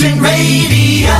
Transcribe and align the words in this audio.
Radio. 0.00 1.10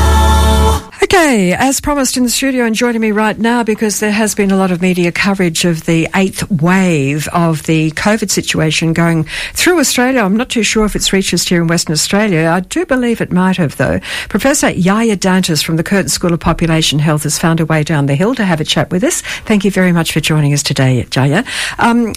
Okay, 1.03 1.53
as 1.53 1.79
promised 1.79 2.17
in 2.17 2.23
the 2.23 2.31
studio 2.31 2.65
and 2.65 2.75
joining 2.75 3.03
me 3.03 3.13
right 3.13 3.39
now 3.39 3.63
because 3.63 4.01
there 4.01 4.11
has 4.11 4.35
been 4.35 4.51
a 4.51 4.57
lot 4.57 4.71
of 4.71 4.81
media 4.81 5.13
coverage 5.13 5.67
of 5.67 5.85
the 5.85 6.09
eighth 6.15 6.51
wave 6.51 7.29
of 7.35 7.65
the 7.65 7.91
COVID 7.91 8.31
situation 8.31 8.95
going 8.95 9.25
through 9.53 9.79
Australia. 9.79 10.23
I'm 10.23 10.39
not 10.39 10.49
too 10.49 10.63
sure 10.63 10.87
if 10.87 10.97
it's 10.97 11.13
reached 11.13 11.35
us 11.35 11.47
here 11.47 11.61
in 11.61 11.69
Western 11.69 11.93
Australia. 11.93 12.49
I 12.49 12.61
do 12.61 12.87
believe 12.87 13.21
it 13.21 13.31
might 13.31 13.59
have 13.59 13.77
though. 13.77 14.01
Professor 14.31 14.73
Jaya 14.73 15.19
Dantas 15.19 15.63
from 15.63 15.77
the 15.77 15.85
Curtin 15.85 16.09
School 16.09 16.33
of 16.33 16.41
Population 16.41 16.99
Health 16.99 17.25
has 17.25 17.39
found 17.39 17.61
a 17.61 17.67
way 17.67 17.83
down 17.83 18.07
the 18.07 18.15
hill 18.15 18.35
to 18.37 18.45
have 18.45 18.61
a 18.63 18.65
chat 18.65 18.91
with 18.91 19.05
us. 19.05 19.21
Thank 19.21 19.67
you 19.67 19.71
very 19.71 19.93
much 19.93 20.13
for 20.13 20.21
joining 20.21 20.55
us 20.55 20.63
today, 20.63 21.05
Jaya. 21.11 21.45
Um, 21.79 22.15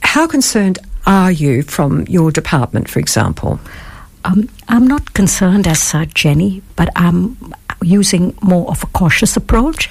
how 0.00 0.26
concerned 0.26 0.78
are 1.06 1.30
you 1.30 1.62
from 1.64 2.06
your 2.06 2.32
department, 2.32 2.88
for 2.88 2.98
example? 2.98 3.60
Um, 4.24 4.48
I'm 4.68 4.86
not 4.86 5.14
concerned 5.14 5.66
as 5.66 5.80
such, 5.80 6.14
Jenny, 6.14 6.62
but 6.76 6.88
I'm 6.96 7.36
using 7.82 8.36
more 8.42 8.68
of 8.68 8.82
a 8.82 8.86
cautious 8.86 9.36
approach. 9.36 9.88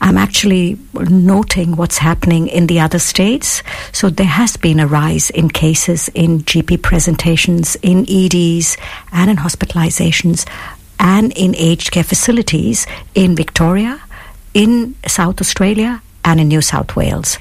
I'm 0.00 0.18
actually 0.18 0.78
noting 0.94 1.76
what's 1.76 1.98
happening 1.98 2.48
in 2.48 2.66
the 2.66 2.80
other 2.80 2.98
states. 2.98 3.62
So 3.92 4.10
there 4.10 4.26
has 4.26 4.56
been 4.56 4.80
a 4.80 4.86
rise 4.86 5.30
in 5.30 5.48
cases 5.48 6.08
in 6.14 6.40
GP 6.40 6.82
presentations, 6.82 7.76
in 7.76 8.00
EDs, 8.08 8.76
and 9.12 9.30
in 9.30 9.36
hospitalizations, 9.36 10.46
and 10.98 11.32
in 11.32 11.54
aged 11.56 11.92
care 11.92 12.04
facilities 12.04 12.86
in 13.14 13.34
Victoria, 13.34 14.00
in 14.52 14.94
South 15.06 15.40
Australia, 15.40 16.02
and 16.24 16.40
in 16.40 16.48
New 16.48 16.60
South 16.60 16.94
Wales. 16.96 17.38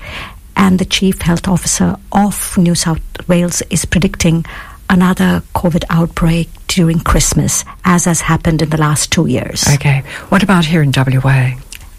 And 0.56 0.80
the 0.80 0.86
Chief 0.86 1.22
Health 1.22 1.48
Officer 1.48 1.98
of 2.12 2.58
New 2.58 2.76
South 2.76 3.02
Wales 3.28 3.62
is 3.70 3.86
predicting 3.86 4.46
another 4.90 5.44
COVID 5.56 5.84
outbreak 5.90 6.50
during 6.68 7.00
Christmas, 7.00 7.64
as 7.86 8.06
has 8.06 8.22
happened 8.22 8.62
in 8.62 8.70
the 8.70 8.78
last 8.78 9.12
two 9.12 9.28
years. 9.28 9.66
Okay. 9.76 10.02
What 10.30 10.44
about 10.44 10.66
here 10.66 10.82
in 10.82 10.92
WA? 10.96 11.54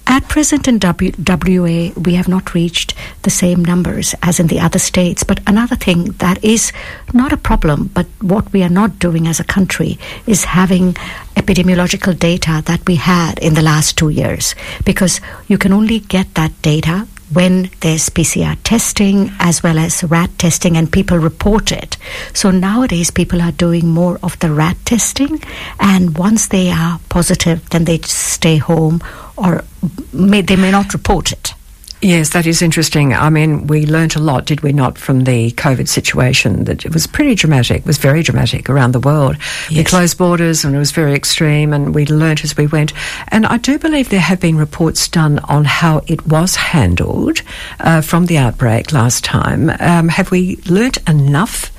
At 0.06 0.27
present 0.28 0.66
in 0.66 0.78
w- 0.80 1.12
WA, 1.24 1.92
we 1.94 2.14
have 2.14 2.27
not 2.27 2.52
reached 2.52 2.94
the 3.22 3.30
same 3.30 3.64
numbers 3.64 4.12
as 4.22 4.41
in 4.41 4.48
the 4.48 4.58
other 4.58 4.80
states. 4.80 5.22
But 5.22 5.38
another 5.47 5.77
thing 5.77 6.12
that 6.19 6.42
is 6.44 6.72
not 7.12 7.32
a 7.32 7.36
problem, 7.36 7.91
but 7.94 8.06
what 8.20 8.52
we 8.52 8.64
are 8.64 8.69
not 8.69 8.98
doing 8.98 9.28
as 9.28 9.38
a 9.38 9.44
country 9.44 9.98
is 10.27 10.44
having 10.47 10.94
epidemiological 11.36 12.19
data 12.19 12.60
that 12.66 12.84
we 12.88 12.97
had 12.97 13.38
in 13.38 13.54
the 13.54 13.62
last 13.62 13.97
two 13.97 14.08
years. 14.08 14.56
Because 14.84 15.20
you 15.47 15.58
can 15.58 15.72
only 15.72 16.00
get 16.00 16.34
that 16.34 16.60
data 16.60 17.06
when 17.33 17.70
there's 17.81 18.09
PCR 18.11 18.56
testing 18.64 19.31
as 19.39 19.62
well 19.62 19.78
as 19.78 20.03
rat 20.05 20.31
testing 20.39 20.77
and 20.77 20.92
people 20.92 21.19
report 21.19 21.72
it. 21.72 21.97
So 22.34 22.50
nowadays 22.50 23.11
people 23.11 23.41
are 23.41 23.53
doing 23.53 23.89
more 23.89 24.19
of 24.22 24.39
the 24.41 24.53
rat 24.53 24.77
testing 24.84 25.42
and 25.78 26.19
once 26.19 26.48
they 26.48 26.70
are 26.70 27.00
positive 27.09 27.69
then 27.70 27.84
they 27.84 27.98
stay 27.98 28.56
home 28.56 29.00
or 29.37 29.64
may, 30.12 30.42
they 30.42 30.56
may 30.56 30.70
not 30.70 30.92
report 30.92 31.33
it. 31.33 31.55
Yes, 32.03 32.31
that 32.31 32.47
is 32.47 32.62
interesting. 32.62 33.12
I 33.12 33.29
mean, 33.29 33.67
we 33.67 33.84
learnt 33.84 34.17
a 34.17 34.20
lot, 34.20 34.47
did 34.47 34.62
we 34.62 34.73
not, 34.73 34.97
from 34.97 35.25
the 35.25 35.51
COVID 35.53 35.87
situation? 35.87 36.65
That 36.65 36.87
it 36.87 36.95
was 36.95 37.06
pretty 37.06 37.34
dramatic, 37.34 37.81
it 37.81 37.87
was 37.87 37.98
very 37.98 38.23
dramatic 38.23 38.70
around 38.70 38.93
the 38.93 39.01
world. 39.01 39.37
Yes. 39.69 39.77
We 39.77 39.84
closed 39.84 40.17
borders 40.17 40.65
and 40.65 40.75
it 40.75 40.78
was 40.78 40.93
very 40.93 41.15
extreme, 41.15 41.75
and 41.75 41.95
we 41.95 42.06
learnt 42.06 42.43
as 42.43 42.56
we 42.56 42.67
went. 42.67 42.95
And 43.28 43.45
I 43.45 43.59
do 43.59 43.78
believe 43.78 44.09
there 44.09 44.19
have 44.19 44.41
been 44.41 44.56
reports 44.56 45.09
done 45.09 45.41
on 45.41 45.67
how 45.67 46.01
it 46.06 46.27
was 46.27 46.56
handled 46.56 47.43
uh, 47.81 48.01
from 48.01 48.27
the 48.27 48.39
outbreak 48.39 48.93
last 48.93 49.23
time. 49.23 49.69
Um, 49.69 50.09
have 50.09 50.31
we 50.31 50.56
learnt 50.67 50.97
enough, 51.06 51.71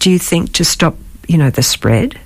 do 0.00 0.10
you 0.10 0.18
think, 0.18 0.54
to 0.54 0.64
stop, 0.64 0.96
you 1.28 1.38
know, 1.38 1.50
the 1.50 1.62
spread? 1.62 2.18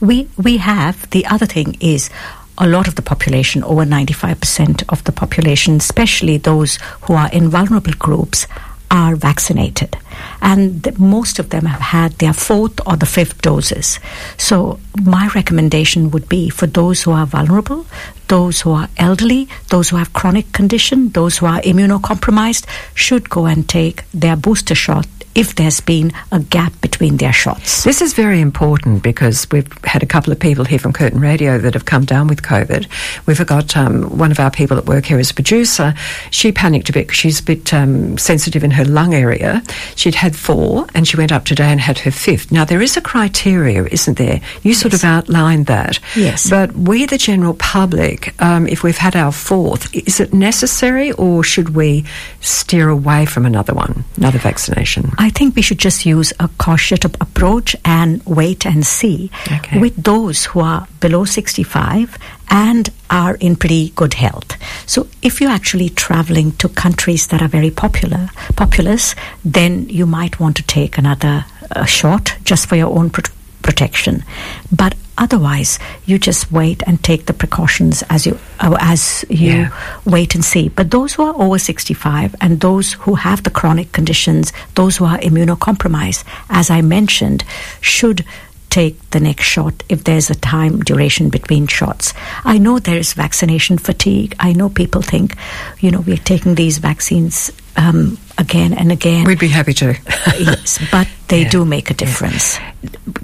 We 0.00 0.28
we 0.36 0.58
have. 0.58 1.08
The 1.10 1.26
other 1.26 1.46
thing 1.46 1.76
is 1.80 2.10
a 2.58 2.66
lot 2.66 2.88
of 2.88 2.96
the 2.96 3.02
population, 3.02 3.62
over 3.64 3.84
95% 3.84 4.84
of 4.88 5.02
the 5.04 5.12
population, 5.12 5.76
especially 5.76 6.38
those 6.38 6.78
who 7.02 7.14
are 7.14 7.30
in 7.30 7.48
vulnerable 7.48 7.92
groups, 7.92 8.46
are 8.90 9.16
vaccinated. 9.16 9.96
And 10.40 10.98
most 10.98 11.38
of 11.38 11.50
them 11.50 11.66
have 11.66 11.80
had 11.80 12.12
their 12.14 12.32
fourth 12.32 12.80
or 12.86 12.96
the 12.96 13.06
fifth 13.06 13.42
doses. 13.42 14.00
So, 14.36 14.80
my 15.00 15.28
recommendation 15.34 16.10
would 16.10 16.28
be 16.28 16.48
for 16.48 16.66
those 16.66 17.02
who 17.02 17.12
are 17.12 17.26
vulnerable, 17.26 17.86
those 18.28 18.62
who 18.62 18.72
are 18.72 18.88
elderly, 18.96 19.48
those 19.68 19.90
who 19.90 19.96
have 19.96 20.12
chronic 20.12 20.52
condition, 20.52 21.10
those 21.10 21.38
who 21.38 21.46
are 21.46 21.60
immunocompromised, 21.60 22.66
should 22.94 23.28
go 23.30 23.46
and 23.46 23.68
take 23.68 24.04
their 24.12 24.36
booster 24.36 24.74
shot 24.74 25.06
if 25.38 25.54
there's 25.54 25.80
been 25.80 26.10
a 26.32 26.40
gap 26.40 26.72
between 26.80 27.16
their 27.18 27.32
shots. 27.32 27.84
This 27.84 28.02
is 28.02 28.12
very 28.12 28.40
important 28.40 29.04
because 29.04 29.46
we've 29.52 29.72
had 29.84 30.02
a 30.02 30.06
couple 30.06 30.32
of 30.32 30.40
people 30.40 30.64
here 30.64 30.80
from 30.80 30.92
Curtin 30.92 31.20
Radio 31.20 31.58
that 31.58 31.74
have 31.74 31.84
come 31.84 32.04
down 32.04 32.26
with 32.26 32.42
COVID. 32.42 32.88
We've 33.26 33.46
got 33.46 33.76
um, 33.76 34.18
one 34.18 34.32
of 34.32 34.40
our 34.40 34.50
people 34.50 34.76
at 34.78 34.86
work 34.86 35.04
here 35.04 35.18
as 35.20 35.30
a 35.30 35.34
producer. 35.34 35.94
She 36.32 36.50
panicked 36.50 36.88
a 36.90 36.92
bit 36.92 37.06
because 37.06 37.18
she's 37.18 37.38
a 37.38 37.44
bit 37.44 37.72
um, 37.72 38.18
sensitive 38.18 38.64
in 38.64 38.72
her 38.72 38.84
lung 38.84 39.14
area. 39.14 39.62
She'd 39.94 40.16
had 40.16 40.34
four 40.34 40.86
and 40.94 41.06
she 41.06 41.16
went 41.16 41.30
up 41.30 41.44
today 41.44 41.66
and 41.70 41.80
had 41.80 41.98
her 41.98 42.10
fifth. 42.10 42.50
Now, 42.50 42.64
there 42.64 42.82
is 42.82 42.96
a 42.96 43.00
criteria, 43.00 43.84
isn't 43.84 44.18
there? 44.18 44.40
You 44.64 44.74
sort 44.74 44.92
Yes. 44.92 45.04
of 45.04 45.08
outlined 45.08 45.66
that. 45.66 46.00
Yes. 46.16 46.50
But 46.50 46.74
we, 46.74 47.06
the 47.06 47.16
general 47.18 47.54
public, 47.54 48.34
um, 48.42 48.66
if 48.66 48.82
we've 48.82 48.96
had 48.98 49.14
our 49.14 49.30
fourth, 49.30 49.94
is 49.94 50.18
it 50.18 50.34
necessary 50.34 51.12
or 51.12 51.44
should 51.44 51.76
we 51.76 52.04
steer 52.40 52.88
away 52.88 53.24
from 53.24 53.46
another 53.46 53.72
one, 53.74 54.04
another 54.16 54.38
vaccination? 54.40 55.12
I 55.18 55.27
think 55.30 55.56
we 55.56 55.62
should 55.62 55.78
just 55.78 56.04
use 56.06 56.32
a 56.40 56.48
cautious 56.58 57.00
approach 57.20 57.74
and 57.84 58.22
wait 58.26 58.66
and 58.66 58.86
see 58.86 59.30
Okay. 59.50 59.78
with 59.80 59.96
those 60.02 60.44
who 60.46 60.60
are 60.60 60.86
below 61.00 61.24
65 61.24 62.18
and 62.50 62.90
are 63.10 63.34
in 63.36 63.56
pretty 63.56 63.90
good 63.90 64.14
health. 64.14 64.56
So 64.86 65.06
if 65.22 65.40
you're 65.40 65.50
actually 65.50 65.88
traveling 65.90 66.52
to 66.52 66.68
countries 66.68 67.26
that 67.28 67.42
are 67.42 67.48
very 67.48 67.70
popular, 67.70 68.28
populous, 68.56 69.14
then 69.44 69.88
you 69.88 70.06
might 70.06 70.38
want 70.40 70.56
to 70.56 70.62
take 70.62 70.98
another 70.98 71.44
uh, 71.74 71.84
shot 71.84 72.36
just 72.44 72.66
for 72.68 72.76
your 72.76 72.88
own 72.98 73.10
pro- 73.10 73.24
protection. 73.62 74.24
But 74.70 74.94
otherwise, 75.16 75.78
you 76.06 76.18
just 76.18 76.50
wait 76.52 76.82
and 76.86 77.02
take 77.02 77.26
the 77.26 77.32
precautions 77.32 78.02
as 78.08 78.26
you 78.26 78.38
uh, 78.60 78.76
as 78.80 79.24
you 79.28 79.52
Yeah. 79.52 79.70
wait 80.04 80.34
and 80.34 80.44
see. 80.44 80.68
But 80.68 80.90
those 80.90 81.14
who 81.14 81.24
are 81.24 81.34
over 81.40 81.58
65 81.58 82.34
and 82.40 82.60
those 82.60 82.94
who 83.04 83.16
have 83.16 83.42
the 83.42 83.50
chronic 83.50 83.92
conditions, 83.92 84.52
those 84.74 84.96
who 84.98 85.04
are 85.06 85.18
immunocompromised, 85.18 86.24
as 86.48 86.70
I 86.70 86.80
mentioned, 86.82 87.44
should 87.80 88.24
take 88.70 89.10
the 89.10 89.20
next 89.20 89.44
shot 89.44 89.82
if 89.88 90.04
there's 90.04 90.30
a 90.30 90.34
time 90.34 90.80
duration 90.80 91.28
between 91.30 91.66
shots. 91.66 92.12
I 92.44 92.58
know 92.58 92.78
there 92.78 92.98
is 92.98 93.14
vaccination 93.14 93.78
fatigue. 93.78 94.34
I 94.38 94.52
know 94.52 94.68
people 94.68 95.02
think, 95.02 95.36
you 95.80 95.90
know, 95.90 96.00
we're 96.00 96.16
taking 96.16 96.54
these 96.54 96.78
vaccines 96.78 97.50
um, 97.76 98.18
again 98.36 98.72
and 98.74 98.92
again. 98.92 99.24
We'd 99.24 99.38
be 99.38 99.48
happy 99.48 99.72
to. 99.74 99.94
yes, 100.38 100.78
but 100.90 101.08
they 101.28 101.42
Yeah. 101.42 101.50
do 101.50 101.64
make 101.64 101.90
a 101.90 101.94
difference. 101.94 102.58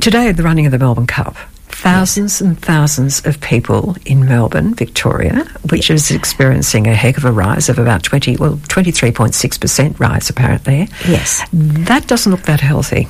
Today, 0.01 0.33
the 0.33 0.43
running 0.43 0.67
of 0.67 0.73
the 0.73 0.79
Melbourne 0.79 1.07
Cup. 1.07 1.37
Thousands 1.69 2.41
and 2.41 2.59
thousands 2.59 3.27
of 3.27 3.41
people 3.41 3.97
in 4.07 4.25
Melbourne, 4.27 4.75
Victoria, 4.75 5.45
which 5.71 5.91
is 5.91 6.11
experiencing 6.11 6.87
a 6.87 6.95
heck 6.95 7.19
of 7.19 7.25
a 7.25 7.33
rise 7.33 7.69
of 7.69 7.79
about 7.79 8.03
20, 8.05 8.37
well, 8.37 8.57
23.6% 8.69 9.99
rise 10.01 10.31
apparently. 10.31 10.89
Yes. 11.07 11.43
That 11.53 12.07
doesn't 12.07 12.31
look 12.31 12.43
that 12.43 12.61
healthy. 12.61 13.09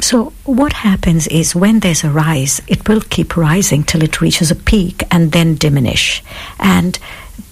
So, 0.00 0.32
what 0.44 0.72
happens 0.72 1.26
is 1.28 1.54
when 1.54 1.80
there's 1.80 2.04
a 2.04 2.10
rise, 2.10 2.60
it 2.66 2.88
will 2.88 3.00
keep 3.00 3.36
rising 3.36 3.84
till 3.84 4.02
it 4.02 4.20
reaches 4.20 4.50
a 4.50 4.56
peak 4.56 5.04
and 5.10 5.32
then 5.32 5.56
diminish. 5.56 6.22
And 6.58 6.98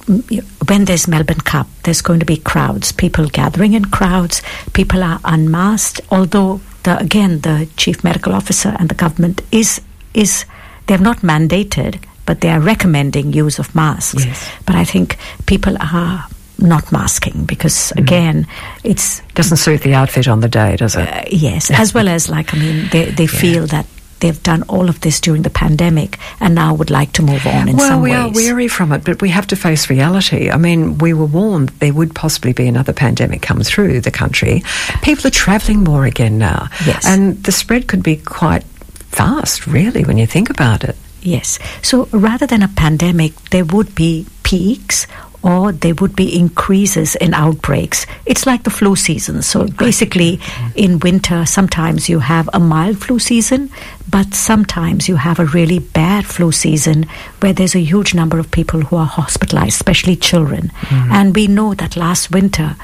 mm, 0.06 0.68
when 0.68 0.84
there's 0.86 1.06
Melbourne 1.06 1.40
Cup, 1.40 1.68
there's 1.84 2.02
going 2.02 2.20
to 2.20 2.26
be 2.26 2.36
crowds, 2.36 2.92
people 2.92 3.26
gathering 3.28 3.74
in 3.74 3.86
crowds, 3.86 4.42
people 4.72 5.02
are 5.02 5.20
unmasked, 5.24 6.00
although, 6.10 6.60
the, 6.82 6.98
again, 6.98 7.40
the 7.40 7.68
chief 7.76 8.02
medical 8.02 8.32
officer 8.32 8.74
and 8.78 8.88
the 8.88 8.94
government 8.94 9.42
is, 9.52 9.80
is 10.14 10.44
they 10.86 10.94
have 10.94 11.00
not 11.00 11.18
mandated, 11.18 12.03
but 12.26 12.41
they 12.41 12.50
are 12.50 12.60
recommending 12.60 13.32
use 13.32 13.58
of 13.58 13.74
masks. 13.74 14.24
Yes. 14.24 14.48
But 14.66 14.76
I 14.76 14.84
think 14.84 15.18
people 15.46 15.76
are 15.80 16.26
not 16.60 16.92
masking 16.92 17.45
because, 17.45 17.92
again, 17.97 18.47
it's 18.84 19.21
Doesn't 19.34 19.57
suit 19.59 19.83
the 19.83 19.95
outfit 19.95 20.28
on 20.28 20.41
the 20.41 20.48
day, 20.48 20.77
does 20.77 20.97
it? 20.97 21.09
uh, 21.09 21.24
yes, 21.30 21.71
as 21.71 21.92
well 21.95 22.09
as 22.09 22.28
like 22.28 22.54
I 22.54 22.59
mean, 22.59 22.89
they 22.91 23.10
they 23.10 23.27
feel 23.27 23.66
that 23.68 23.86
they've 24.21 24.42
done 24.42 24.62
all 24.68 24.89
of 24.89 25.01
this 25.01 25.18
during 25.18 25.42
the 25.42 25.51
pandemic 25.51 26.18
and 26.41 26.54
now 26.54 26.74
would 26.74 26.91
like 26.91 27.10
to 27.12 27.22
move 27.22 27.47
on 27.47 27.68
in 27.71 27.77
well, 27.77 27.89
some 27.89 28.03
we 28.03 28.10
ways. 28.10 28.18
are 28.18 28.30
weary 28.30 28.68
from 28.68 28.92
it, 28.92 29.03
but 29.03 29.22
we 29.22 29.30
have 29.30 29.47
to 29.47 29.57
face 29.57 29.89
reality. 29.89 30.51
I 30.51 30.59
mean, 30.59 30.98
we 30.98 31.15
were 31.15 31.24
warned 31.24 31.71
there 31.80 31.95
would 31.95 32.15
possibly 32.15 32.53
be 32.53 32.68
another 32.68 32.92
pandemic 32.92 33.41
come 33.41 33.63
through 33.63 34.03
the 34.03 34.10
country. 34.10 34.63
People 35.01 35.27
are 35.27 35.30
travelling 35.30 35.83
more 35.84 36.04
again 36.04 36.36
now. 36.36 36.68
Yes. 36.84 37.06
And 37.06 37.42
the 37.45 37.53
spread 37.53 37.86
could 37.86 38.03
be 38.03 38.16
quite 38.16 38.65
fast, 39.10 39.66
really, 39.66 40.04
when 40.04 40.18
you 40.18 40.27
think 40.27 40.51
about 40.51 40.84
it. 40.84 40.97
Yes. 41.22 41.59
So 41.83 42.04
rather 42.13 42.47
than 42.47 42.63
a 42.63 42.68
pandemic, 42.68 43.33
there 43.51 43.65
would 43.65 43.95
be 43.95 44.27
peaks 44.42 45.06
or 45.42 45.72
there 45.72 45.95
would 45.95 46.15
be 46.15 46.39
increases 46.39 47.16
in 47.16 47.33
outbreaks. 47.33 48.07
It's 48.27 48.47
like 48.47 48.65
the 48.65 48.71
flu 48.71 48.95
season. 48.97 49.42
So 49.42 49.66
basically, 49.66 50.37
mm-hmm. 50.37 50.71
in 50.75 50.98
winter, 50.98 51.47
sometimes 51.47 52.09
you 52.09 52.19
have 52.19 52.48
a 52.53 52.60
mild 52.60 52.98
flu 52.98 53.19
season, 53.19 53.71
but 54.09 54.34
sometimes 54.34 55.09
you 55.09 55.16
have 55.16 55.39
a 55.39 55.47
really 55.47 55.78
bad 55.78 56.27
flu 56.27 56.53
season 56.53 57.07
where 57.41 57.53
there's 57.53 57.75
a 57.75 57.81
huge 57.81 58.15
number 58.15 58.39
of 58.39 58.51
people 58.51 58.81
who 58.81 58.97
are 58.97 59.07
hospitalized, 59.07 59.75
especially 59.75 60.16
children. 60.16 60.71
Mm-hmm. 60.81 61.13
And 61.13 61.34
we 61.34 61.47
know 61.47 61.75
that 61.75 61.97
last 61.97 62.31
winter, 62.31 62.77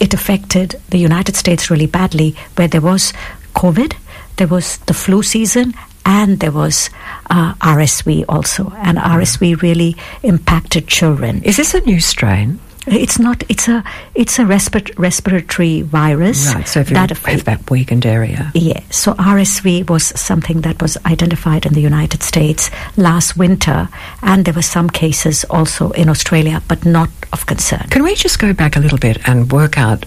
it 0.00 0.12
affected 0.12 0.80
the 0.90 0.98
United 0.98 1.36
States 1.36 1.70
really 1.70 1.86
badly, 1.86 2.34
where 2.56 2.68
there 2.68 2.80
was 2.80 3.12
COVID, 3.54 3.94
there 4.36 4.48
was 4.48 4.78
the 4.78 4.94
flu 4.94 5.22
season, 5.22 5.74
and 6.06 6.38
there 6.40 6.52
was 6.52 6.88
uh, 7.28 7.54
RSV 7.54 8.24
also. 8.28 8.72
And 8.76 8.96
RSV 8.96 9.60
really 9.60 9.96
impacted 10.22 10.86
children. 10.86 11.42
Is 11.42 11.56
this 11.56 11.74
a 11.74 11.80
new 11.80 12.00
strain? 12.00 12.60
It's 12.88 13.18
not. 13.18 13.42
It's 13.48 13.66
a. 13.66 13.82
It's 14.14 14.38
a 14.38 14.42
respir- 14.42 14.96
respiratory 14.96 15.82
virus. 15.82 16.54
Right, 16.54 16.68
so 16.68 16.78
if 16.78 16.90
you 16.90 16.94
that 16.94 17.10
have 17.10 17.44
that 17.44 17.68
weakened 17.68 18.06
area. 18.06 18.52
yeah. 18.54 18.78
So 18.90 19.14
RSV 19.14 19.90
was 19.90 20.04
something 20.20 20.60
that 20.60 20.80
was 20.80 20.96
identified 21.04 21.66
in 21.66 21.72
the 21.72 21.80
United 21.80 22.22
States 22.22 22.70
last 22.96 23.36
winter, 23.36 23.88
and 24.22 24.44
there 24.44 24.54
were 24.54 24.62
some 24.62 24.88
cases 24.88 25.44
also 25.50 25.90
in 25.90 26.08
Australia, 26.08 26.62
but 26.68 26.84
not 26.84 27.10
of 27.32 27.46
concern. 27.46 27.88
Can 27.90 28.04
we 28.04 28.14
just 28.14 28.38
go 28.38 28.52
back 28.52 28.76
a 28.76 28.80
little 28.80 28.98
bit 28.98 29.18
and 29.28 29.50
work 29.50 29.76
out 29.78 30.04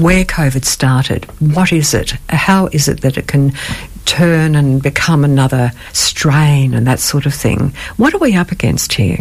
where 0.00 0.24
COVID 0.24 0.64
started? 0.64 1.26
What 1.54 1.72
is 1.72 1.94
it? 1.94 2.14
How 2.28 2.66
is 2.72 2.88
it 2.88 3.02
that 3.02 3.16
it 3.16 3.28
can 3.28 3.52
turn 4.08 4.54
and 4.56 4.82
become 4.82 5.22
another 5.24 5.70
strain 5.92 6.74
and 6.74 6.86
that 6.86 7.00
sort 7.00 7.26
of 7.26 7.34
thing? 7.34 7.72
What 7.96 8.14
are 8.14 8.18
we 8.18 8.34
up 8.36 8.50
against 8.50 8.94
here? 8.94 9.20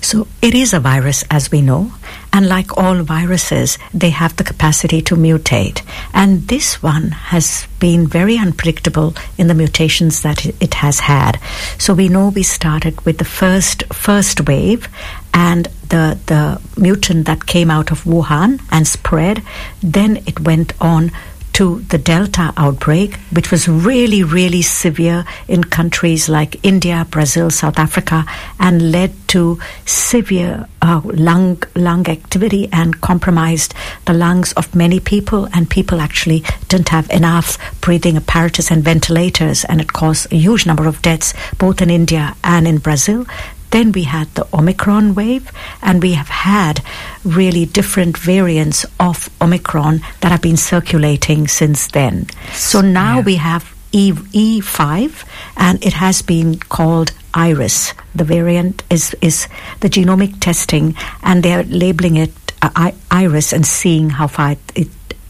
So 0.00 0.28
it 0.40 0.54
is 0.54 0.72
a 0.72 0.78
virus, 0.80 1.24
as 1.28 1.50
we 1.50 1.60
know, 1.60 1.92
and 2.32 2.46
like 2.46 2.78
all 2.78 3.02
viruses, 3.02 3.78
they 3.92 4.10
have 4.10 4.36
the 4.36 4.44
capacity 4.44 5.02
to 5.02 5.16
mutate. 5.16 5.82
And 6.14 6.46
this 6.46 6.80
one 6.82 7.10
has 7.10 7.66
been 7.80 8.06
very 8.06 8.38
unpredictable 8.38 9.14
in 9.36 9.48
the 9.48 9.54
mutations 9.54 10.22
that 10.22 10.46
it- 10.46 10.74
has 10.74 11.00
had. 11.00 11.40
So 11.78 11.94
we 11.94 12.08
know 12.08 12.28
we 12.28 12.44
started 12.44 12.94
with 13.04 13.18
the 13.18 13.24
first 13.40 13.82
first 13.92 14.46
wave, 14.46 14.88
and 15.34 15.66
the 15.88 16.16
the 16.26 16.60
mutant 16.76 17.26
that 17.26 17.46
came 17.46 17.70
out 17.76 17.90
of 17.90 18.04
Wuhan 18.04 18.60
and 18.70 18.86
spread. 18.86 19.42
Then 19.82 20.18
it 20.26 20.38
went 20.50 20.72
on 20.80 21.10
to 21.58 21.80
the 21.88 21.98
Delta 21.98 22.54
outbreak, 22.56 23.16
which 23.32 23.50
was 23.50 23.66
really, 23.66 24.22
really 24.22 24.62
severe 24.62 25.24
in 25.48 25.64
countries 25.64 26.28
like 26.28 26.64
India, 26.64 27.04
Brazil, 27.10 27.50
South 27.50 27.80
Africa, 27.80 28.24
and 28.60 28.92
led 28.92 29.12
to 29.26 29.58
severe 29.84 30.68
uh, 30.82 31.00
lung 31.04 31.60
lung 31.74 32.08
activity 32.08 32.68
and 32.72 33.00
compromised 33.00 33.74
the 34.04 34.14
lungs 34.14 34.52
of 34.52 34.72
many 34.72 35.00
people. 35.00 35.48
And 35.52 35.68
people 35.68 36.00
actually 36.00 36.44
didn't 36.68 36.90
have 36.90 37.10
enough 37.10 37.58
breathing 37.80 38.16
apparatus 38.16 38.70
and 38.70 38.84
ventilators, 38.84 39.64
and 39.64 39.80
it 39.80 39.92
caused 39.92 40.32
a 40.32 40.36
huge 40.36 40.64
number 40.64 40.86
of 40.86 41.02
deaths 41.02 41.34
both 41.58 41.82
in 41.82 41.90
India 41.90 42.36
and 42.44 42.68
in 42.68 42.78
Brazil. 42.78 43.26
Then 43.70 43.92
we 43.92 44.04
had 44.04 44.32
the 44.34 44.46
Omicron 44.52 45.14
wave, 45.14 45.50
and 45.82 46.02
we 46.02 46.12
have 46.14 46.28
had 46.28 46.82
really 47.24 47.66
different 47.66 48.16
variants 48.16 48.86
of 48.98 49.28
Omicron 49.40 50.00
that 50.20 50.32
have 50.32 50.40
been 50.42 50.56
circulating 50.56 51.48
since 51.48 51.86
then. 51.88 52.26
So 52.52 52.80
now 52.80 53.16
Yeah. 53.18 53.24
we 53.24 53.36
have 53.36 53.74
E- 53.92 54.12
E5, 54.12 55.24
and 55.56 55.82
it 55.84 55.94
has 55.94 56.22
been 56.22 56.58
called 56.68 57.12
Iris. 57.34 57.94
The 58.14 58.24
variant 58.24 58.82
is, 58.90 59.14
is 59.20 59.48
the 59.80 59.88
genomic 59.88 60.40
testing, 60.40 60.94
and 61.22 61.42
they're 61.42 61.64
labeling 61.64 62.16
it 62.16 62.32
uh, 62.60 62.70
I- 62.74 62.94
Iris 63.10 63.52
and 63.52 63.64
seeing 63.64 64.10
how 64.10 64.26
far 64.26 64.52
it, 64.52 64.58
it 64.74 64.88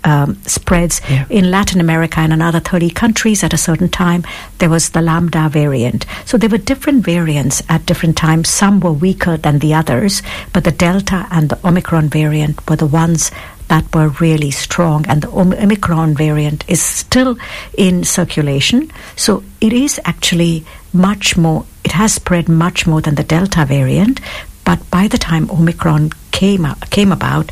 um, 0.08 0.30
spreads 0.46 1.00
Yeah. 1.08 1.24
in 1.38 1.50
Latin 1.50 1.80
America 1.80 2.18
and 2.20 2.32
another 2.32 2.60
30 2.60 2.90
countries 3.02 3.44
at 3.44 3.52
a 3.52 3.58
certain 3.68 3.88
time. 3.88 4.22
There 4.58 4.70
was 4.70 4.90
the 4.90 5.02
Lambda 5.02 5.48
variant. 5.60 6.06
So 6.24 6.38
there 6.38 6.50
were 6.54 6.64
different 6.72 7.04
variants 7.04 7.62
at 7.68 7.86
different 7.86 8.16
times. 8.16 8.48
Some 8.48 8.80
were 8.80 8.92
weaker 9.06 9.36
than 9.36 9.58
the 9.58 9.74
others, 9.74 10.22
but 10.52 10.64
the 10.64 10.72
Delta 10.86 11.26
and 11.30 11.48
the 11.50 11.58
Omicron 11.66 12.08
variant 12.08 12.56
were 12.68 12.76
the 12.76 12.86
ones 13.04 13.30
that 13.68 13.84
were 13.94 14.08
really 14.20 14.50
strong. 14.50 15.04
And 15.08 15.22
the 15.22 15.30
Omicron 15.30 16.14
variant 16.14 16.64
is 16.68 16.80
still 16.80 17.36
in 17.76 18.04
circulation. 18.04 18.90
So 19.16 19.42
it 19.60 19.72
is 19.72 20.00
actually 20.06 20.64
much 20.92 21.36
more, 21.36 21.66
it 21.84 21.92
has 21.92 22.14
spread 22.14 22.48
much 22.48 22.86
more 22.86 23.02
than 23.02 23.16
the 23.16 23.24
Delta 23.36 23.66
variant. 23.66 24.20
But 24.64 24.80
by 24.90 25.08
the 25.08 25.18
time 25.18 25.50
Omicron 25.50 26.12
came, 26.32 26.66
came 26.90 27.12
about, 27.12 27.50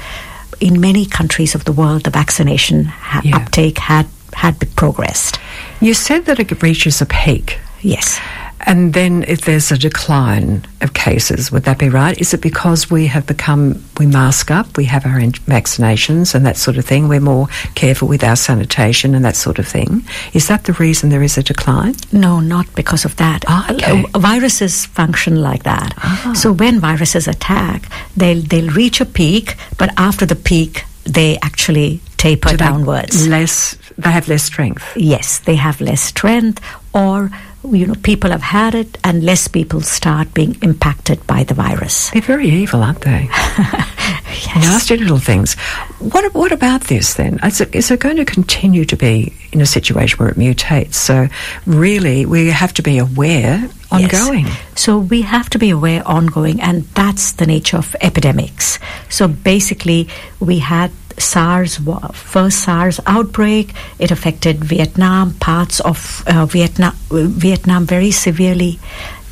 in 0.61 0.81
many 0.81 1.07
countries 1.07 1.55
of 1.55 1.65
the 1.65 1.73
world, 1.73 2.03
the 2.05 2.11
vaccination 2.11 2.85
ha- 2.87 3.21
Yeah. 3.25 3.37
uptake 3.37 3.79
had 3.79 4.07
had 4.35 4.57
progressed. 4.77 5.39
You 5.81 5.95
said 5.95 6.27
that 6.27 6.39
it 6.39 6.63
reaches 6.63 7.01
a 7.01 7.07
peak. 7.07 7.59
Yes. 7.81 8.19
And 8.67 8.93
then 8.95 9.23
if 9.29 9.43
there's 9.43 9.71
a 9.71 9.79
decline 9.79 10.67
of 10.81 10.93
cases, 10.93 11.53
would 11.53 11.63
that 11.65 11.79
be 11.79 11.89
right? 11.89 12.19
Is 12.21 12.35
it 12.35 12.41
because 12.43 12.91
we 12.91 13.07
have 13.07 13.25
become, 13.27 13.83
we 13.99 14.07
mask 14.07 14.51
up, 14.51 14.77
we 14.77 14.85
have 14.87 15.07
our 15.07 15.21
in- 15.21 15.33
vaccinations 15.33 16.35
and 16.35 16.45
that 16.47 16.57
sort 16.57 16.77
of 16.77 16.85
thing, 16.85 17.07
we're 17.07 17.21
more 17.21 17.47
careful 17.77 18.09
with 18.09 18.25
our 18.25 18.35
sanitation 18.37 19.15
and 19.15 19.25
that 19.25 19.37
sort 19.37 19.59
of 19.61 19.69
thing? 19.69 20.03
Is 20.35 20.49
that 20.49 20.65
the 20.65 20.73
reason 20.75 21.11
there 21.11 21.23
is 21.23 21.39
a 21.39 21.43
decline? 21.45 21.95
No, 22.11 22.41
not 22.41 22.67
because 22.75 23.05
of 23.05 23.15
that. 23.17 23.45
Ah, 23.47 23.73
okay. 23.73 24.05
Uh, 24.13 24.19
Viruses 24.19 24.87
function 24.87 25.37
like 25.43 25.63
that. 25.63 25.95
Ah. 25.99 26.33
So 26.35 26.53
when 26.53 26.81
viruses 26.81 27.29
attack, 27.29 27.89
they'll 28.17 28.43
they'll 28.43 28.73
reach 28.73 29.01
a 29.01 29.07
peak, 29.07 29.57
but 29.79 29.91
after 29.97 30.27
the 30.27 30.35
peak, 30.37 30.85
they 31.05 31.39
actually 31.43 32.01
taper 32.17 32.57
downwards. 32.57 33.27
Less, 33.29 33.77
they 33.99 34.11
have 34.11 34.29
less 34.29 34.43
strength. 34.45 34.85
yes, 34.97 35.39
they 35.41 35.57
have 35.57 35.81
less 35.81 36.01
strength, 36.01 36.61
or 36.95 37.31
you 37.71 37.87
know, 37.87 37.95
people 38.03 38.31
have 38.31 38.43
had 38.43 38.75
it, 38.75 38.97
and 39.03 39.25
less 39.25 39.49
people 39.49 39.81
start 39.81 40.33
being 40.35 40.57
impacted 40.63 41.27
by 41.27 41.43
the 41.45 41.55
virus. 41.55 42.11
They're 42.11 42.23
very 42.23 42.49
evil, 42.49 42.83
aren't 42.83 43.01
they? 43.01 43.29
Nasty 44.55 44.97
little 44.97 45.19
things. 45.19 45.55
What, 45.99 46.33
what 46.35 46.53
about 46.53 46.83
this 46.83 47.15
then? 47.15 47.39
Is 47.43 47.61
it, 47.61 47.75
is 47.75 47.91
it 47.91 48.01
going 48.01 48.17
to 48.17 48.25
continue 48.25 48.85
to 48.85 48.97
be 48.97 49.35
in 49.53 49.61
a 49.61 49.67
situation 49.67 50.19
where 50.19 50.29
it 50.29 50.37
mutates? 50.37 50.95
So, 50.95 51.27
really, 51.67 52.25
we 52.27 52.47
have 52.51 52.73
to 52.75 52.83
be 52.83 52.99
aware 52.99 53.69
Yes. 53.93 54.15
ongoing. 54.21 54.47
So 54.75 54.99
we 54.99 55.23
have 55.23 55.49
to 55.51 55.59
be 55.59 55.71
aware 55.71 56.03
ongoing, 56.07 56.61
and 56.61 56.83
that's 56.95 57.33
the 57.33 57.47
nature 57.47 57.77
of 57.79 57.95
epidemics. 58.01 58.79
So 59.09 59.29
basically, 59.29 60.09
we 60.41 60.59
had 60.59 60.91
SARS, 61.19 61.81
first 62.13 62.63
SARS 62.63 63.01
outbreak. 63.07 63.73
It 63.99 64.11
affected 64.11 64.65
Vietnam, 64.65 65.35
parts 65.35 65.81
of 65.81 66.23
uh, 66.27 66.47
Vietnam, 66.47 66.95
Vietnam 67.11 67.87
very 67.87 68.11
severely. 68.11 68.79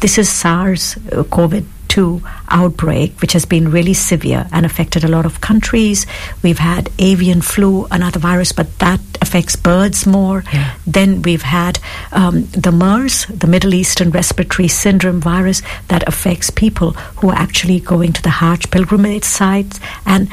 This 0.00 0.18
is 0.18 0.28
SARS 0.28 0.96
uh, 0.96 1.24
COVID. 1.24 1.66
2 1.94 2.20
outbreak, 2.48 3.20
which 3.20 3.34
has 3.34 3.44
been 3.44 3.70
really 3.70 3.94
severe 3.94 4.48
and 4.50 4.66
affected 4.66 5.04
a 5.04 5.08
lot 5.08 5.24
of 5.24 5.40
countries. 5.40 6.06
We've 6.42 6.58
had 6.58 6.90
avian 6.98 7.40
flu, 7.40 7.86
another 7.88 8.18
virus, 8.18 8.50
but 8.50 8.80
that 8.80 8.98
affects 9.22 9.54
birds 9.54 10.04
more. 10.04 10.42
Yeah. 10.52 10.74
Then 10.88 11.22
we've 11.22 11.42
had 11.42 11.78
um, 12.10 12.46
the 12.46 12.72
MERS, 12.72 13.26
the 13.26 13.46
Middle 13.46 13.74
Eastern 13.74 14.10
Respiratory 14.10 14.66
Syndrome 14.66 15.20
virus, 15.20 15.62
that 15.86 16.02
affects 16.08 16.50
people 16.50 16.92
who 17.18 17.30
are 17.30 17.36
actually 17.36 17.78
going 17.78 18.12
to 18.14 18.22
the 18.22 18.30
Hajj 18.30 18.72
pilgrimage 18.72 19.22
sites. 19.22 19.78
And 20.04 20.28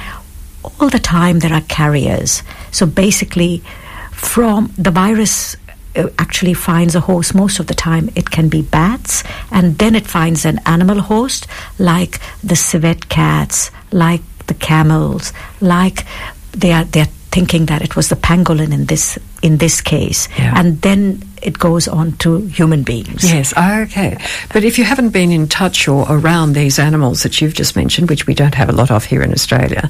all 0.80 0.90
the 0.90 1.00
time 1.00 1.40
there 1.40 1.54
are 1.54 1.62
carriers. 1.62 2.44
So 2.72 2.86
basically, 2.86 3.64
from 4.12 4.74
the 4.78 4.92
virus 4.92 5.56
uh, 5.96 6.08
actually 6.18 6.54
finds 6.54 6.96
a 6.96 7.02
host 7.02 7.36
most 7.36 7.60
of 7.60 7.68
the 7.68 7.74
time 7.74 8.10
it 8.16 8.30
can 8.30 8.48
be 8.48 8.62
bats 8.62 9.24
and 9.52 9.78
then 9.78 9.96
it 9.96 10.08
finds 10.08 10.46
an 10.46 10.60
animal 10.66 11.02
host 11.02 11.48
like 11.80 12.20
the 12.44 12.56
civet 12.56 13.10
cats 13.10 13.72
like 13.92 14.22
the 14.48 14.54
camels 14.54 15.34
like 15.60 16.06
they 16.54 16.72
are 16.72 16.86
they're 16.86 17.10
thinking 17.32 17.66
that 17.68 17.82
it 17.82 17.96
was 17.96 18.10
the 18.10 18.16
pangolin 18.16 18.74
in 18.74 18.86
this 18.86 19.18
in 19.42 19.58
this 19.58 19.82
case 19.82 20.28
Yeah. 20.38 20.54
and 20.60 20.82
then 20.82 21.24
it 21.42 21.58
goes 21.58 21.88
on 21.88 22.12
to 22.18 22.46
human 22.48 22.84
beings 22.84 23.24
Yes, 23.24 23.54
okay. 23.58 24.18
But 24.54 24.64
if 24.64 24.78
you 24.78 24.84
haven't 24.84 25.10
been 25.10 25.32
in 25.32 25.48
touch 25.48 25.88
or 25.88 26.06
around 26.10 26.54
these 26.54 26.78
animals 26.78 27.24
that 27.24 27.42
you've 27.42 27.56
just 27.56 27.76
mentioned, 27.76 28.10
which 28.10 28.28
we 28.28 28.36
don't 28.36 28.54
have 28.54 28.70
a 28.70 28.74
lot 28.74 28.92
of 28.92 29.06
here 29.06 29.24
in 29.24 29.32
Australia, 29.32 29.90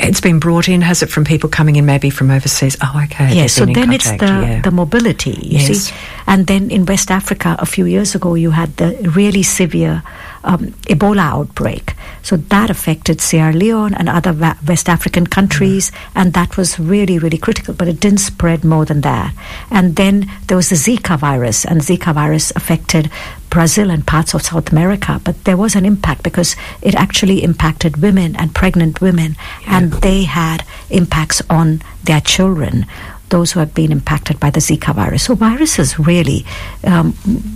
it's 0.00 0.20
been 0.20 0.40
brought 0.40 0.68
in, 0.68 0.80
has 0.82 1.02
it, 1.02 1.08
from 1.10 1.24
people 1.24 1.48
coming 1.48 1.76
in 1.76 1.86
maybe 1.86 2.10
from 2.10 2.30
overseas? 2.30 2.76
Oh, 2.82 3.00
okay. 3.04 3.34
Yes, 3.34 3.52
so 3.52 3.64
they've 3.66 3.74
been 3.74 3.84
in 3.84 3.88
then 3.90 3.94
it's 3.94 4.10
the, 4.10 4.26
yeah. 4.26 4.60
the 4.62 4.70
mobility, 4.72 5.38
you 5.42 5.58
Yes. 5.58 5.78
see. 5.90 5.94
And 6.26 6.46
then 6.48 6.70
in 6.72 6.84
West 6.86 7.10
Africa, 7.10 7.54
a 7.60 7.66
few 7.66 7.84
years 7.86 8.14
ago, 8.16 8.34
you 8.34 8.50
had 8.50 8.76
the 8.76 8.96
really 9.14 9.44
severe 9.44 10.02
um, 10.44 10.72
Ebola 10.88 11.20
outbreak. 11.20 11.94
So 12.22 12.36
that 12.36 12.70
affected 12.70 13.20
Sierra 13.20 13.52
Leone 13.52 13.94
and 13.94 14.08
other 14.08 14.32
va- 14.32 14.58
West 14.66 14.88
African 14.88 15.26
countries, 15.26 15.90
and 16.14 16.32
that 16.34 16.56
was 16.56 16.78
really, 16.78 17.18
really 17.18 17.38
critical, 17.38 17.74
but 17.74 17.88
it 17.88 18.00
didn't 18.00 18.18
spread 18.18 18.64
more 18.64 18.84
than 18.84 19.00
that. 19.02 19.34
And 19.70 19.96
then 19.96 20.30
there 20.46 20.56
was 20.56 20.70
the 20.70 20.76
Zika 20.76 21.18
virus, 21.18 21.64
and 21.64 21.80
Zika 21.80 22.14
virus 22.14 22.52
affected 22.56 23.10
Brazil 23.48 23.90
and 23.90 24.06
parts 24.06 24.34
of 24.34 24.42
South 24.42 24.70
America. 24.70 25.20
But 25.24 25.44
there 25.44 25.56
was 25.56 25.74
an 25.74 25.84
impact 25.84 26.22
because 26.22 26.56
it 26.82 26.94
actually 26.94 27.42
impacted 27.42 28.02
women 28.02 28.36
and 28.36 28.54
pregnant 28.54 29.00
women, 29.00 29.36
yeah. 29.62 29.78
and 29.78 29.92
they 29.94 30.24
had 30.24 30.64
impacts 30.90 31.42
on 31.50 31.82
their 32.04 32.20
children 32.20 32.86
those 33.30 33.52
who 33.52 33.60
have 33.60 33.74
been 33.74 33.92
impacted 33.92 34.38
by 34.38 34.50
the 34.50 34.60
Zika 34.60 34.94
virus. 34.94 35.24
So 35.24 35.34
viruses 35.34 35.98
really 35.98 36.44
um, 36.84 37.12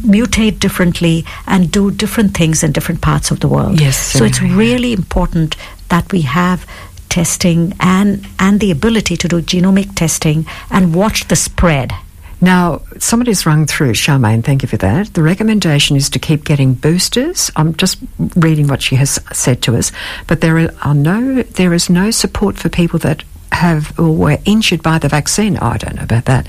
mutate 0.06 0.58
differently 0.58 1.24
and 1.46 1.70
do 1.70 1.90
different 1.90 2.36
things 2.36 2.62
in 2.62 2.72
different 2.72 3.00
parts 3.00 3.30
of 3.30 3.40
the 3.40 3.48
world. 3.48 3.80
Yes. 3.80 3.96
So 3.96 4.24
it's 4.24 4.40
really 4.40 4.92
important 4.92 5.56
that 5.88 6.10
we 6.12 6.22
have 6.22 6.66
testing 7.08 7.72
and 7.78 8.26
and 8.40 8.58
the 8.58 8.70
ability 8.72 9.16
to 9.16 9.28
do 9.28 9.40
genomic 9.40 9.94
testing 9.94 10.46
and 10.70 10.94
watch 10.94 11.28
the 11.28 11.36
spread. 11.36 11.92
Now, 12.40 12.82
somebody's 12.98 13.46
rung 13.46 13.64
through, 13.64 13.92
Charmaine, 13.92 14.44
thank 14.44 14.62
you 14.62 14.68
for 14.68 14.76
that. 14.78 15.14
The 15.14 15.22
recommendation 15.22 15.96
is 15.96 16.10
to 16.10 16.18
keep 16.18 16.44
getting 16.44 16.74
boosters. 16.74 17.50
I'm 17.56 17.74
just 17.76 17.98
reading 18.36 18.66
what 18.66 18.82
she 18.82 18.96
has 18.96 19.18
said 19.32 19.62
to 19.62 19.76
us, 19.76 19.92
but 20.26 20.40
there 20.40 20.70
are 20.82 20.94
no, 20.94 21.42
there 21.42 21.72
is 21.72 21.88
no 21.88 22.10
support 22.10 22.58
for 22.58 22.68
people 22.68 22.98
that 22.98 23.24
have 23.54 23.98
or 23.98 24.14
were 24.14 24.38
injured 24.44 24.82
by 24.82 24.98
the 24.98 25.08
vaccine. 25.08 25.56
Oh, 25.60 25.66
I 25.66 25.78
don't 25.78 25.96
know 25.96 26.02
about 26.02 26.26
that. 26.26 26.46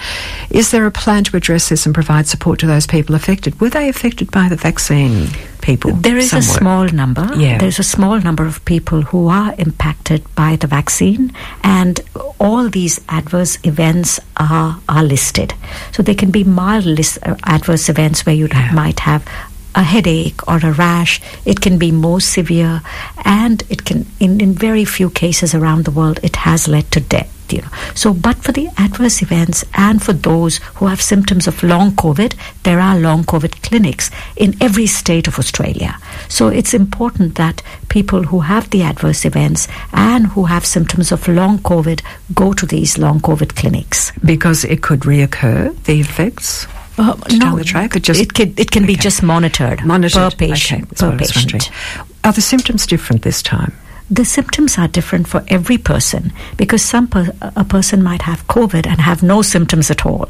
Is 0.49 0.71
there 0.71 0.85
a 0.85 0.91
plan 0.91 1.23
to 1.25 1.37
address 1.37 1.69
this 1.69 1.85
and 1.85 1.93
provide 1.93 2.27
support 2.27 2.59
to 2.59 2.67
those 2.67 2.87
people 2.87 3.15
affected? 3.15 3.59
Were 3.61 3.69
they 3.69 3.89
affected 3.89 4.31
by 4.31 4.49
the 4.49 4.55
vaccine? 4.55 5.29
People 5.61 5.93
there 5.93 6.17
is 6.17 6.29
somewhat? 6.29 6.55
a 6.55 6.59
small 6.59 6.87
number. 6.89 7.27
Yeah. 7.35 7.57
There's 7.57 7.79
a 7.79 7.83
small 7.83 8.19
number 8.19 8.45
of 8.45 8.63
people 8.65 9.01
who 9.01 9.29
are 9.29 9.55
impacted 9.57 10.23
by 10.35 10.57
the 10.57 10.67
vaccine, 10.67 11.33
and 11.63 11.99
all 12.39 12.69
these 12.69 13.01
adverse 13.09 13.57
events 13.63 14.19
are 14.37 14.79
are 14.87 15.03
listed. 15.03 15.53
So 15.91 16.03
they 16.03 16.13
can 16.13 16.29
be 16.29 16.43
mild 16.43 16.85
list, 16.85 17.17
uh, 17.23 17.35
adverse 17.43 17.89
events 17.89 18.25
where 18.25 18.35
you 18.35 18.47
yeah. 18.47 18.71
might 18.73 18.99
have 18.99 19.25
a 19.75 19.83
headache 19.83 20.47
or 20.47 20.57
a 20.57 20.71
rash. 20.71 21.21
It 21.45 21.61
can 21.61 21.77
be 21.77 21.91
more 21.91 22.21
severe, 22.21 22.81
and 23.23 23.63
it 23.69 23.85
can, 23.85 24.05
in, 24.19 24.41
in 24.41 24.53
very 24.53 24.85
few 24.85 25.09
cases 25.09 25.53
around 25.53 25.85
the 25.85 25.91
world, 25.91 26.19
it 26.23 26.37
has 26.37 26.67
led 26.67 26.91
to 26.91 27.01
death. 27.01 27.31
You 27.51 27.61
know. 27.61 27.69
So, 27.93 28.11
but 28.11 28.37
for 28.37 28.53
the 28.53 28.69
adverse 28.75 29.21
events 29.21 29.63
and 29.75 30.01
for 30.01 30.13
those 30.13 30.57
who 30.75 30.87
have 30.87 30.99
symptoms 30.99 31.47
of 31.47 31.61
long 31.61 31.91
COVID, 31.91 32.33
there 32.63 32.79
are 32.79 32.97
long 32.97 33.23
COVID 33.23 33.61
clinics 33.61 34.09
in 34.35 34.55
every 34.59 34.87
state 34.87 35.27
of 35.27 35.37
Australia. 35.37 35.99
So, 36.27 36.47
it's 36.47 36.73
important 36.73 37.35
that 37.35 37.61
people 37.87 38.23
who 38.23 38.39
have 38.39 38.71
the 38.71 38.81
adverse 38.81 39.25
events 39.25 39.67
and 39.93 40.25
who 40.25 40.45
have 40.45 40.65
symptoms 40.65 41.11
of 41.11 41.27
long 41.27 41.59
COVID 41.59 42.01
go 42.33 42.51
to 42.53 42.65
these 42.65 42.97
long 42.97 43.19
COVID 43.19 43.55
clinics. 43.55 44.11
Because 44.25 44.65
it 44.65 44.81
could 44.81 45.01
reoccur, 45.01 45.75
the 45.83 45.99
effects? 45.99 46.65
Uh, 46.97 47.15
no, 47.31 47.57
the 47.57 47.63
track, 47.63 47.95
or 47.95 47.99
just 47.99 48.21
it 48.21 48.33
can 48.33 48.53
it 48.57 48.71
can 48.71 48.83
okay. 48.83 48.93
be 48.93 48.95
just 48.95 49.21
monitored, 49.21 49.83
monitored 49.85 50.31
per 50.31 50.37
patient. 50.37 50.83
Okay, 50.93 51.11
per 51.11 51.17
patient. 51.17 51.69
Are 52.23 52.31
the 52.31 52.41
symptoms 52.41 52.87
different 52.87 53.21
this 53.23 53.41
time? 53.41 53.73
The 54.09 54.23
symptoms 54.23 54.77
are 54.77 54.87
different 54.87 55.27
for 55.27 55.43
every 55.47 55.77
person 55.77 56.31
because 56.57 56.83
some 56.83 57.07
per, 57.07 57.33
a 57.41 57.65
person 57.65 58.03
might 58.03 58.21
have 58.21 58.47
COVID 58.47 58.85
and 58.85 59.01
have 59.01 59.23
no 59.23 59.41
symptoms 59.41 59.89
at 59.91 60.05
all, 60.05 60.29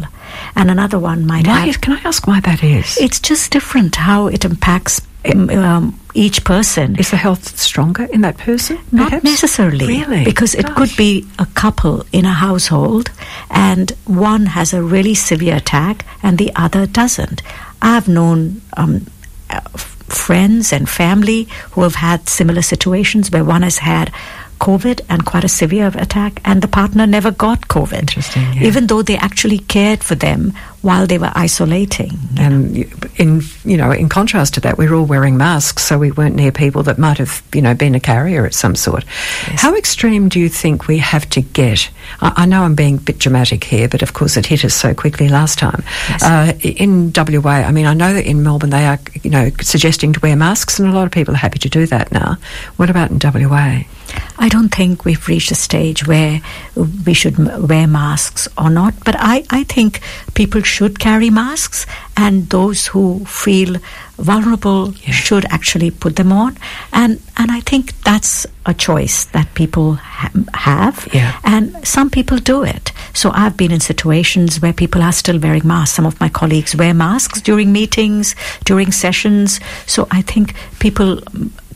and 0.56 0.72
another 0.72 0.98
one 0.98 1.28
might 1.28 1.46
why, 1.46 1.66
have. 1.66 1.82
Can 1.82 1.94
I 1.94 2.02
ask 2.04 2.26
why 2.26 2.40
that 2.40 2.64
is? 2.64 2.98
It's 2.98 3.20
just 3.20 3.52
different 3.52 3.96
how 3.96 4.28
it 4.28 4.46
impacts 4.46 5.02
um, 5.34 6.00
each 6.14 6.44
person. 6.44 6.96
Is 6.98 7.12
the 7.12 7.18
health 7.18 7.58
stronger 7.60 8.06
in 8.06 8.22
that 8.22 8.38
person? 8.38 8.78
Not 8.92 9.10
perhaps? 9.10 9.24
necessarily. 9.24 9.86
Really? 9.88 10.24
Because 10.24 10.56
it 10.56 10.66
Gosh. 10.68 10.78
could 10.78 10.98
be 10.98 11.28
a 11.40 11.46
couple 11.48 12.06
in 12.12 12.26
a 12.26 12.34
household 12.34 13.12
and 13.50 13.92
one 14.06 14.48
has 14.48 14.74
a 14.74 14.82
really 14.82 15.16
severe 15.16 15.56
attack 15.56 16.06
and 16.24 16.38
the 16.38 16.52
other 16.56 16.86
doesn't. 16.86 17.42
I've 17.82 18.08
known 18.08 18.62
um, 18.78 19.08
uh, 19.50 19.62
friends 20.08 20.72
and 20.72 20.88
family 20.88 21.48
who 21.72 21.82
have 21.82 21.96
had 21.96 22.30
similar 22.30 22.62
situations 22.62 23.32
where 23.32 23.44
one 23.44 23.64
has 23.64 23.80
had 23.80 24.14
COVID 24.60 25.02
and 25.10 25.26
quite 25.26 25.44
a 25.44 25.50
severe 25.50 25.92
attack, 25.96 26.42
and 26.46 26.62
the 26.62 26.68
partner 26.68 27.06
never 27.06 27.32
got 27.32 27.68
COVID. 27.68 28.00
Interesting. 28.00 28.44
Yeah. 28.54 28.64
Even 28.64 28.88
though 28.88 29.02
they 29.02 29.18
actually 29.18 29.60
cared 29.60 30.04
for 30.04 30.16
them 30.16 30.54
while 30.86 31.08
they 31.08 31.18
were 31.18 31.32
isolating. 31.34 32.12
And 32.38 32.76
know. 32.76 32.86
in 33.18 33.42
you 33.66 33.76
know, 33.76 33.92
in 33.92 34.08
contrast 34.08 34.54
to 34.54 34.60
that, 34.62 34.78
we 34.78 34.88
were 34.88 34.96
all 34.96 35.06
wearing 35.06 35.36
masks, 35.36 35.84
so 35.84 35.98
we 35.98 36.12
weren't 36.12 36.36
near 36.36 36.52
people 36.52 36.84
that 36.84 37.00
might 37.00 37.18
have 37.18 37.42
you 37.54 37.62
know 37.62 37.74
been 37.74 37.96
a 37.96 38.00
carrier 38.00 38.46
at 38.46 38.54
some 38.54 38.76
sort. 38.76 39.04
Yes. 39.48 39.62
How 39.62 39.76
extreme 39.76 40.30
do 40.30 40.40
you 40.40 40.48
think 40.48 40.88
we 40.88 41.00
have 41.00 41.28
to 41.32 41.42
get? 41.42 41.90
I, 42.22 42.34
I, 42.38 42.46
know 42.46 42.62
I'm 42.62 42.76
being 42.76 42.98
a 42.98 43.02
bit 43.02 43.18
dramatic 43.18 43.64
here, 43.64 43.90
but 43.90 44.04
of 44.04 44.14
course 44.14 44.38
it 44.38 44.46
hit 44.46 44.64
us 44.64 44.76
so 44.76 44.94
quickly 44.94 45.28
last 45.28 45.58
time. 45.58 45.84
Yes. 46.08 46.24
Uh, 46.24 46.54
in 46.62 47.12
WA, 47.16 47.50
I 47.50 47.72
mean, 47.72 47.88
I 47.88 47.96
know 47.96 48.14
that 48.14 48.28
in 48.28 48.44
Melbourne 48.44 48.70
they 48.70 48.86
are 48.86 49.00
you 49.24 49.32
know 49.32 49.50
suggesting 49.62 50.14
to 50.14 50.20
wear 50.20 50.36
masks, 50.36 50.78
and 50.78 50.88
a 50.88 50.94
lot 50.94 51.08
of 51.08 51.12
people 51.12 51.34
are 51.34 51.38
happy 51.38 51.60
to 51.60 51.70
do 51.70 51.88
that 51.88 52.12
now. 52.12 52.38
What 52.78 52.92
about 52.92 53.10
in 53.10 53.20
WA? 53.20 53.86
I 54.38 54.50
don't 54.50 54.70
think 54.70 55.06
we've 55.06 55.28
reached 55.28 55.52
a 55.52 55.56
stage 55.56 56.08
where 56.08 56.42
we 57.06 57.14
should 57.14 57.38
wear 57.70 57.88
masks 57.88 58.48
or 58.58 58.70
not, 58.70 58.94
but 59.06 59.16
I, 59.18 59.46
I 59.50 59.64
think 59.64 60.02
people 60.34 60.62
should 60.62 61.00
carry 61.00 61.30
masks, 61.30 61.86
and 62.18 62.50
those 62.50 62.88
who 62.88 63.26
feel 63.26 63.78
vulnerable 64.18 64.94
yeah. 64.94 65.12
should 65.12 65.46
actually 65.46 65.92
put 65.92 66.16
them 66.16 66.32
on. 66.32 66.58
And 66.94 67.22
and 67.38 67.52
I 67.52 67.60
think 67.62 68.00
that's 68.04 68.46
a 68.66 68.74
choice 68.74 69.26
that 69.26 69.54
people 69.54 69.96
ha- 69.96 70.32
have, 70.54 71.08
yeah. 71.14 71.40
and 71.44 71.86
some 71.88 72.10
people 72.10 72.38
do 72.38 72.64
it. 72.64 72.92
So 73.14 73.32
I've 73.32 73.58
been 73.58 73.72
in 73.72 73.80
situations 73.80 74.62
where 74.62 74.74
people 74.74 75.02
are 75.02 75.14
still 75.14 75.40
wearing 75.40 75.68
masks. 75.68 75.96
Some 75.96 76.06
of 76.06 76.20
my 76.20 76.30
colleagues 76.30 76.76
wear 76.76 76.94
masks 76.94 77.42
during 77.42 77.72
meetings, 77.72 78.36
during 78.66 78.92
sessions. 78.92 79.60
So 79.86 80.08
I 80.12 80.22
think 80.22 80.54
people 80.80 81.22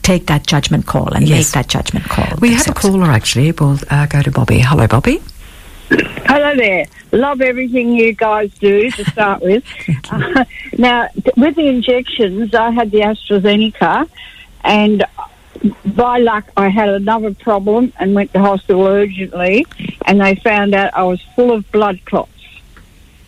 take 0.02 0.28
that 0.28 0.46
judgment 0.48 0.86
call 0.86 1.14
and 1.14 1.28
yes. 1.28 1.38
make 1.38 1.48
that 1.54 1.68
judgment 1.68 2.06
call. 2.06 2.26
We 2.40 2.50
themselves. 2.50 2.66
have 2.66 2.76
a 2.76 2.80
caller 2.80 3.12
actually. 3.12 3.52
We'll 3.52 3.80
uh, 3.90 4.06
go 4.08 4.22
to 4.22 4.32
Bobby. 4.32 4.60
Hello, 4.60 4.88
Bobby. 4.88 5.22
Hello 5.90 6.56
there. 6.56 6.86
Love 7.12 7.42
everything 7.42 7.94
you 7.94 8.14
guys 8.14 8.54
do 8.60 8.92
to 8.92 9.06
start 9.12 9.42
with. 9.42 9.64
Uh, 10.12 10.44
now, 10.78 11.08
with 11.38 11.56
the 11.56 11.68
injections, 11.68 12.56
I 12.56 12.72
had 12.72 12.90
the 12.90 13.02
AstraZeneca, 13.02 14.10
and 14.64 15.06
by 15.86 16.18
luck, 16.18 16.50
I 16.58 16.70
had 16.70 16.90
another 16.90 17.34
problem 17.34 17.94
and 18.00 18.16
went 18.16 18.34
to 18.34 18.40
hospital 18.40 18.88
urgently, 18.88 19.68
and 20.06 20.20
they 20.20 20.36
found 20.36 20.74
out 20.74 20.92
I 20.96 21.04
was 21.04 21.22
full 21.36 21.52
of 21.52 21.72
blood 21.72 22.04
clots 22.06 22.32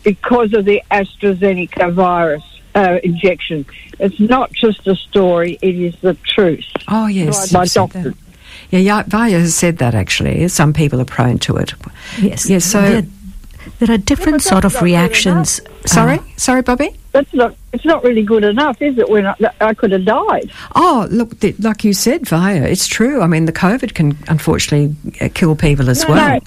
because 0.04 0.54
of 0.54 0.66
the 0.66 0.82
AstraZeneca 0.90 1.94
virus 1.94 2.51
uh, 2.76 3.00
injection. 3.04 3.66
It's 4.00 4.20
not 4.20 4.52
just 4.52 4.88
a 4.88 4.96
story; 4.96 5.58
it 5.62 5.76
is 5.76 5.96
the 6.02 6.14
truth. 6.14 6.66
Oh 6.88 7.08
yes, 7.08 7.52
by 7.52 7.66
doctors. 7.66 8.16
Yeah, 8.70 8.80
yeah, 8.80 9.04
Jaya 9.04 9.40
has 9.40 9.56
said 9.56 9.78
that 9.80 9.94
actually. 9.96 10.48
Some 10.48 10.74
people 10.74 11.02
are 11.02 11.06
prone 11.06 11.40
to 11.40 11.58
it. 11.58 11.74
Yes. 12.22 12.50
Yes. 12.50 12.66
So 12.66 12.82
there, 12.82 13.02
there 13.80 13.96
are 13.96 13.98
different 13.98 14.42
sort 14.42 14.64
of 14.64 14.82
reactions. 14.82 15.60
Sorry, 15.86 16.20
uh, 16.20 16.24
sorry, 16.38 16.62
Bobby. 16.62 16.96
That's 17.12 17.34
not. 17.34 17.56
It's 17.74 17.86
not 17.86 18.04
really 18.04 18.24
good 18.24 18.44
enough, 18.44 18.82
is 18.82 18.98
it? 18.98 19.10
When 19.10 19.26
I, 19.26 19.36
I 19.60 19.74
could 19.74 19.92
have 19.92 20.06
died. 20.06 20.52
Oh, 20.76 21.08
look, 21.10 21.40
the, 21.40 21.54
like 21.60 21.84
you 21.84 21.94
said, 21.94 22.24
Jaya, 22.26 22.64
it's 22.64 22.88
true. 22.88 23.22
I 23.22 23.28
mean, 23.28 23.46
the 23.46 23.54
COVID 23.54 23.94
can 23.94 24.18
unfortunately 24.28 24.96
uh, 25.20 25.30
kill 25.34 25.56
people 25.56 25.90
as 25.90 26.04
no, 26.04 26.10
well. 26.10 26.30
No. 26.30 26.40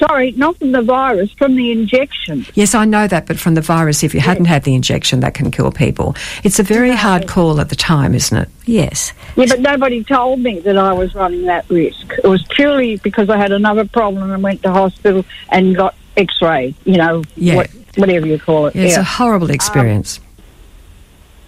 Sorry, 0.00 0.32
not 0.32 0.56
from 0.56 0.72
the 0.72 0.80
virus, 0.80 1.30
from 1.32 1.56
the 1.56 1.70
injection. 1.70 2.46
Yes, 2.54 2.74
I 2.74 2.86
know 2.86 3.06
that, 3.06 3.26
but 3.26 3.38
from 3.38 3.54
the 3.54 3.60
virus, 3.60 4.02
if 4.02 4.14
you 4.14 4.20
yes. 4.20 4.26
hadn't 4.26 4.46
had 4.46 4.64
the 4.64 4.74
injection, 4.74 5.20
that 5.20 5.34
can 5.34 5.50
kill 5.50 5.70
people. 5.70 6.16
It's 6.42 6.58
a 6.58 6.62
very 6.62 6.92
hard 6.92 7.28
call 7.28 7.60
at 7.60 7.68
the 7.68 7.76
time, 7.76 8.14
isn't 8.14 8.36
it? 8.36 8.48
Yes. 8.64 9.12
Yeah, 9.36 9.44
but 9.46 9.60
nobody 9.60 10.02
told 10.02 10.40
me 10.40 10.60
that 10.60 10.78
I 10.78 10.94
was 10.94 11.14
running 11.14 11.44
that 11.44 11.68
risk. 11.68 12.12
It 12.12 12.26
was 12.26 12.42
purely 12.48 12.96
because 12.96 13.28
I 13.28 13.36
had 13.36 13.52
another 13.52 13.84
problem 13.84 14.30
and 14.30 14.42
went 14.42 14.62
to 14.62 14.70
hospital 14.70 15.26
and 15.50 15.76
got 15.76 15.94
X-ray. 16.16 16.74
You 16.84 16.96
know, 16.96 17.22
yeah. 17.36 17.56
what, 17.56 17.70
whatever 17.96 18.26
you 18.26 18.38
call 18.38 18.66
it. 18.66 18.74
Yeah, 18.74 18.84
it's 18.84 18.96
a 18.96 19.04
horrible 19.04 19.50
experience. 19.50 20.18
Um, 20.18 20.24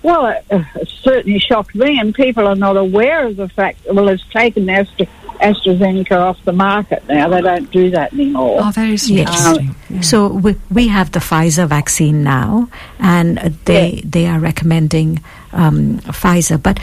well, 0.03 0.27
it, 0.27 0.45
it, 0.51 0.89
certainly 0.89 1.39
shocked 1.39 1.75
me, 1.75 1.99
and 1.99 2.15
people 2.15 2.47
are 2.47 2.57
not 2.57 2.77
aware 2.77 3.27
of 3.27 3.37
the 3.37 3.49
fact. 3.49 3.87
Well, 3.91 4.09
it's 4.09 4.29
taken 4.31 4.69
Astra, 4.69 5.07
AstraZeneca 5.43 6.13
off 6.13 6.43
the 6.45 6.53
market 6.53 7.07
now. 7.09 7.29
They 7.29 7.41
don't 7.41 7.71
do 7.71 7.91
that 7.91 8.13
anymore. 8.13 8.61
Oh, 8.63 8.73
that 8.73 8.89
is 8.89 9.11
interesting. 9.11 9.69
Um, 9.69 9.77
yeah. 9.91 10.01
So 10.01 10.29
we, 10.29 10.57
we 10.71 10.89
have 10.89 11.13
the 11.13 11.19
Pfizer 11.19 11.67
vaccine 11.67 12.23
now, 12.23 12.69
and 12.99 13.39
they 13.65 13.91
yeah. 13.91 14.01
they 14.05 14.27
are 14.27 14.39
recommending 14.39 15.21
um, 15.53 15.99
Pfizer, 15.99 16.63
but 16.63 16.79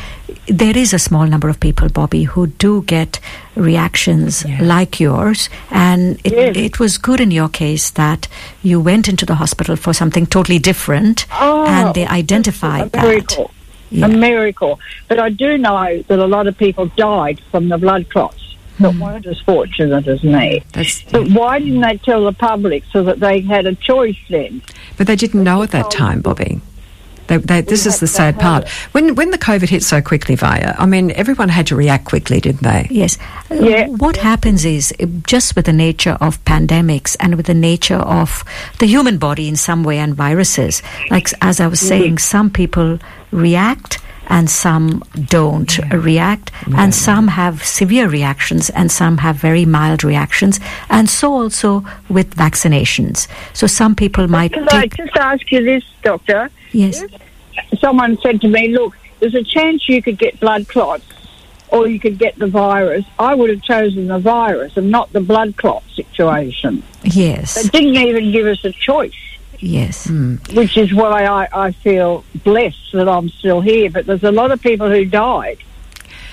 there 0.47 0.77
is 0.77 0.93
a 0.93 0.99
small 0.99 1.25
number 1.25 1.49
of 1.49 1.59
people, 1.59 1.89
Bobby, 1.89 2.23
who 2.23 2.47
do 2.47 2.83
get 2.83 3.19
reactions 3.55 4.43
yeah. 4.45 4.61
like 4.61 4.99
yours. 4.99 5.49
And 5.69 6.19
it, 6.23 6.33
yes. 6.33 6.57
it, 6.57 6.79
was 6.79 6.97
good 6.97 7.21
in 7.21 7.31
your 7.31 7.49
case 7.49 7.91
that 7.91 8.27
you 8.63 8.79
went 8.79 9.07
into 9.07 9.25
the 9.25 9.35
hospital 9.35 9.75
for 9.75 9.93
something 9.93 10.25
totally 10.25 10.59
different 10.59 11.25
oh, 11.33 11.65
and 11.65 11.93
they 11.93 12.05
identified 12.07 12.89
a 12.93 13.01
miracle. 13.01 13.45
that. 13.45 13.53
Yeah. 13.91 14.05
A 14.05 14.09
miracle. 14.09 14.79
But 15.07 15.19
I 15.19 15.29
do 15.29 15.57
know 15.57 16.03
that 16.07 16.19
a 16.19 16.27
lot 16.27 16.47
of 16.47 16.57
people 16.57 16.87
died 16.95 17.41
from 17.51 17.69
the 17.69 17.77
blood 17.77 18.09
clots. 18.09 18.48
That 18.79 18.95
weren't 18.95 19.25
as 19.25 19.39
fortunate 19.41 20.07
as 20.07 20.23
me. 20.23 20.63
That's, 20.73 21.03
But 21.03 21.29
why 21.31 21.59
didn't 21.59 21.81
they 21.81 21.97
tell 21.97 22.25
the 22.25 22.33
public 22.33 22.83
so 22.91 23.03
that 23.03 23.19
they 23.19 23.41
had 23.41 23.65
a 23.65 23.75
choice 23.75 24.17
then? 24.29 24.61
but 24.97 25.07
they 25.07 25.15
didn't 25.15 25.43
know 25.43 25.61
at 25.63 25.71
that 25.71 25.91
time, 25.91 26.21
Bobby. 26.21 26.61
They, 27.27 27.37
they, 27.37 27.61
this 27.61 27.85
is 27.85 27.99
the 27.99 28.07
sad 28.07 28.39
part. 28.39 28.67
When 28.91 29.13
when 29.13 29.29
the 29.29 29.37
COVID 29.37 29.69
hit 29.69 29.83
so 29.83 30.01
quickly, 30.01 30.35
Jaya, 30.35 30.73
I 30.79 30.87
mean, 30.87 31.11
everyone 31.11 31.49
had 31.49 31.67
to 31.67 31.75
react 31.75 32.05
quickly, 32.05 32.39
didn't 32.41 32.63
they? 32.63 32.87
Yes. 32.89 33.19
Yeah. 33.51 33.87
What 33.87 34.17
happens 34.17 34.65
is 34.65 34.91
uh, 34.99 35.05
just 35.27 35.55
with 35.55 35.65
the 35.65 35.73
nature 35.73 36.17
of 36.19 36.43
pandemics 36.45 37.15
and 37.19 37.35
with 37.35 37.45
the 37.45 37.53
nature 37.53 37.97
of 37.97 38.43
the 38.79 38.87
human 38.87 39.19
body 39.19 39.47
in 39.47 39.55
some 39.55 39.83
way 39.83 39.99
and 39.99 40.15
viruses, 40.15 40.81
like 41.11 41.29
as 41.41 41.59
I 41.59 41.67
was 41.67 41.79
saying, 41.79 42.17
some 42.17 42.49
people 42.49 42.97
react 43.31 43.99
and 44.29 44.49
some 44.49 45.03
don't 45.25 45.77
react, 45.91 46.51
and 46.77 46.93
some 46.93 47.27
have 47.27 47.63
severe 47.65 48.07
reactions 48.07 48.69
and 48.69 48.91
some 48.91 49.17
have 49.17 49.35
very 49.35 49.65
mild 49.65 50.03
reactions, 50.03 50.59
and 50.89 51.09
so 51.09 51.33
also 51.33 51.83
with 52.09 52.35
vaccinations. 52.35 53.27
So 53.53 53.67
some 53.67 53.95
people 53.95 54.27
might 54.27 54.53
Can 54.53 54.67
I 54.69 54.87
just 54.87 55.15
ask 55.17 55.51
you 55.51 55.63
this, 55.63 55.83
Doctor? 56.03 56.49
Yes. 56.71 57.03
Someone 57.79 58.17
said 58.21 58.41
to 58.41 58.47
me, 58.47 58.69
look, 58.69 58.95
there's 59.19 59.35
a 59.35 59.43
chance 59.43 59.89
you 59.89 60.01
could 60.01 60.17
get 60.17 60.39
blood 60.39 60.67
clots 60.67 61.05
or 61.69 61.87
you 61.87 61.99
could 61.99 62.17
get 62.17 62.37
the 62.37 62.47
virus. 62.47 63.05
I 63.17 63.35
would 63.35 63.49
have 63.49 63.61
chosen 63.61 64.07
the 64.07 64.19
virus 64.19 64.77
and 64.77 64.89
not 64.89 65.11
the 65.13 65.21
blood 65.21 65.57
clot 65.57 65.83
situation. 65.93 66.83
Yes. 67.03 67.55
They 67.55 67.69
didn't 67.69 67.95
even 67.95 68.31
give 68.31 68.47
us 68.47 68.63
a 68.65 68.71
choice. 68.71 69.13
Yes. 69.59 70.09
which 70.53 70.77
is 70.77 70.93
why 70.93 71.25
I, 71.25 71.67
I 71.67 71.71
feel 71.71 72.23
blessed 72.43 72.91
that 72.93 73.07
I'm 73.09 73.29
still 73.29 73.61
here. 73.61 73.89
But 73.89 74.05
there's 74.05 74.23
a 74.23 74.31
lot 74.31 74.51
of 74.51 74.61
people 74.61 74.89
who 74.89 75.05
died. 75.05 75.57